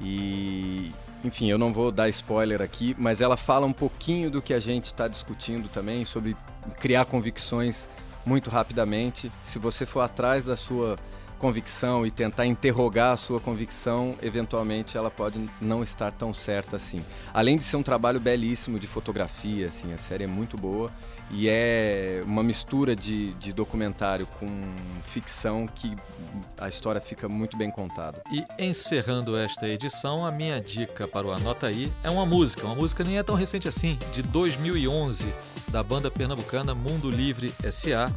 E, 0.00 0.92
enfim, 1.24 1.48
eu 1.48 1.56
não 1.56 1.72
vou 1.72 1.92
dar 1.92 2.08
spoiler 2.08 2.60
aqui, 2.60 2.96
mas 2.98 3.20
ela 3.20 3.36
fala 3.36 3.64
um 3.64 3.72
pouquinho 3.72 4.28
do 4.28 4.42
que 4.42 4.52
a 4.52 4.58
gente 4.58 4.86
está 4.86 5.06
discutindo 5.06 5.68
também, 5.68 6.04
sobre 6.04 6.36
criar 6.80 7.04
convicções 7.04 7.88
muito 8.26 8.50
rapidamente. 8.50 9.30
Se 9.44 9.60
você 9.60 9.86
for 9.86 10.00
atrás 10.00 10.46
da 10.46 10.56
sua 10.56 10.96
convicção 11.38 12.06
e 12.06 12.10
tentar 12.10 12.44
interrogar 12.46 13.12
a 13.12 13.16
sua 13.16 13.40
convicção, 13.40 14.16
eventualmente 14.20 14.98
ela 14.98 15.10
pode 15.10 15.48
não 15.60 15.82
estar 15.82 16.12
tão 16.12 16.34
certa 16.34 16.76
assim. 16.76 17.04
Além 17.32 17.56
de 17.56 17.64
ser 17.64 17.76
um 17.76 17.82
trabalho 17.82 18.20
belíssimo 18.20 18.78
de 18.78 18.86
fotografia, 18.86 19.68
assim, 19.68 19.92
a 19.92 19.98
série 19.98 20.24
é 20.24 20.26
muito 20.26 20.56
boa 20.56 20.90
e 21.30 21.48
é 21.48 22.22
uma 22.24 22.42
mistura 22.42 22.96
de, 22.96 23.34
de 23.34 23.52
documentário 23.52 24.26
com 24.38 24.48
ficção 25.04 25.66
que 25.66 25.94
a 26.58 26.68
história 26.68 27.00
fica 27.00 27.28
muito 27.28 27.56
bem 27.56 27.70
contada. 27.70 28.22
E 28.32 28.44
encerrando 28.58 29.36
esta 29.36 29.68
edição, 29.68 30.26
a 30.26 30.30
minha 30.30 30.60
dica 30.60 31.06
para 31.06 31.26
o 31.26 31.32
Anota 31.32 31.68
Aí 31.68 31.92
é 32.02 32.10
uma 32.10 32.24
música, 32.24 32.64
uma 32.64 32.74
música 32.74 33.04
nem 33.04 33.18
é 33.18 33.22
tão 33.22 33.34
recente 33.34 33.68
assim, 33.68 33.98
de 34.14 34.22
2011, 34.22 35.26
da 35.68 35.82
banda 35.82 36.10
pernambucana 36.10 36.74
Mundo 36.74 37.10
Livre 37.10 37.52
S.A., 37.62 38.10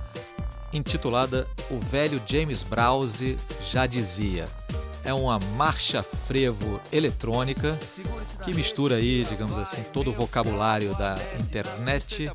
intitulada 0.74 1.48
O 1.70 1.80
Velho 1.80 2.22
James 2.26 2.64
Browse 2.64 3.38
Já 3.70 3.86
Dizia. 3.86 4.48
É 5.04 5.14
uma 5.14 5.40
marcha 5.58 6.04
frevo 6.04 6.80
eletrônica 6.92 7.78
que 8.44 8.54
mistura 8.54 8.96
aí, 8.96 9.26
digamos 9.26 9.58
assim, 9.58 9.84
todo 9.94 10.10
o 10.10 10.14
vocabulário 10.14 10.96
da 10.96 11.16
internet 11.40 12.32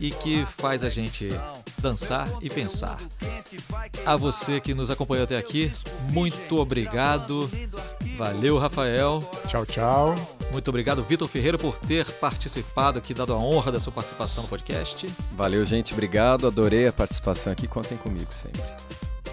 e 0.00 0.10
que 0.10 0.44
faz 0.46 0.82
a 0.82 0.90
gente 0.90 1.30
dançar 1.78 2.28
e 2.40 2.50
pensar. 2.50 2.98
A 4.04 4.16
você 4.16 4.60
que 4.60 4.74
nos 4.74 4.90
acompanhou 4.90 5.24
até 5.24 5.36
aqui, 5.36 5.72
muito 6.10 6.58
obrigado. 6.58 7.50
Valeu, 8.18 8.58
Rafael. 8.58 9.18
Tchau, 9.48 9.66
tchau. 9.66 10.14
Muito 10.54 10.68
obrigado, 10.68 11.02
Vitor 11.02 11.26
Ferreira, 11.26 11.58
por 11.58 11.76
ter 11.76 12.06
participado 12.06 12.96
aqui, 12.96 13.12
dado 13.12 13.32
a 13.32 13.36
honra 13.36 13.72
da 13.72 13.80
sua 13.80 13.92
participação 13.92 14.44
no 14.44 14.48
podcast. 14.48 15.12
Valeu, 15.32 15.66
gente. 15.66 15.92
Obrigado. 15.92 16.46
Adorei 16.46 16.86
a 16.86 16.92
participação 16.92 17.52
aqui. 17.52 17.66
Contem 17.66 17.98
comigo 17.98 18.32
sempre. 18.32 18.62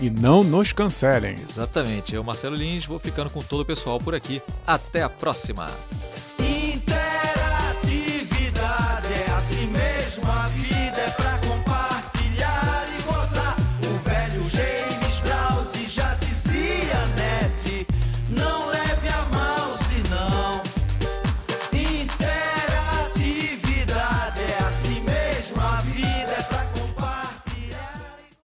E 0.01 0.09
não 0.09 0.43
nos 0.43 0.73
cancelem. 0.73 1.35
Exatamente. 1.35 2.15
Eu, 2.15 2.23
Marcelo 2.23 2.55
Lins, 2.55 2.85
vou 2.87 2.97
ficando 2.97 3.29
com 3.29 3.43
todo 3.43 3.61
o 3.61 3.65
pessoal 3.65 3.99
por 3.99 4.15
aqui. 4.15 4.41
Até 4.65 5.03
a 5.03 5.09
próxima. 5.09 5.69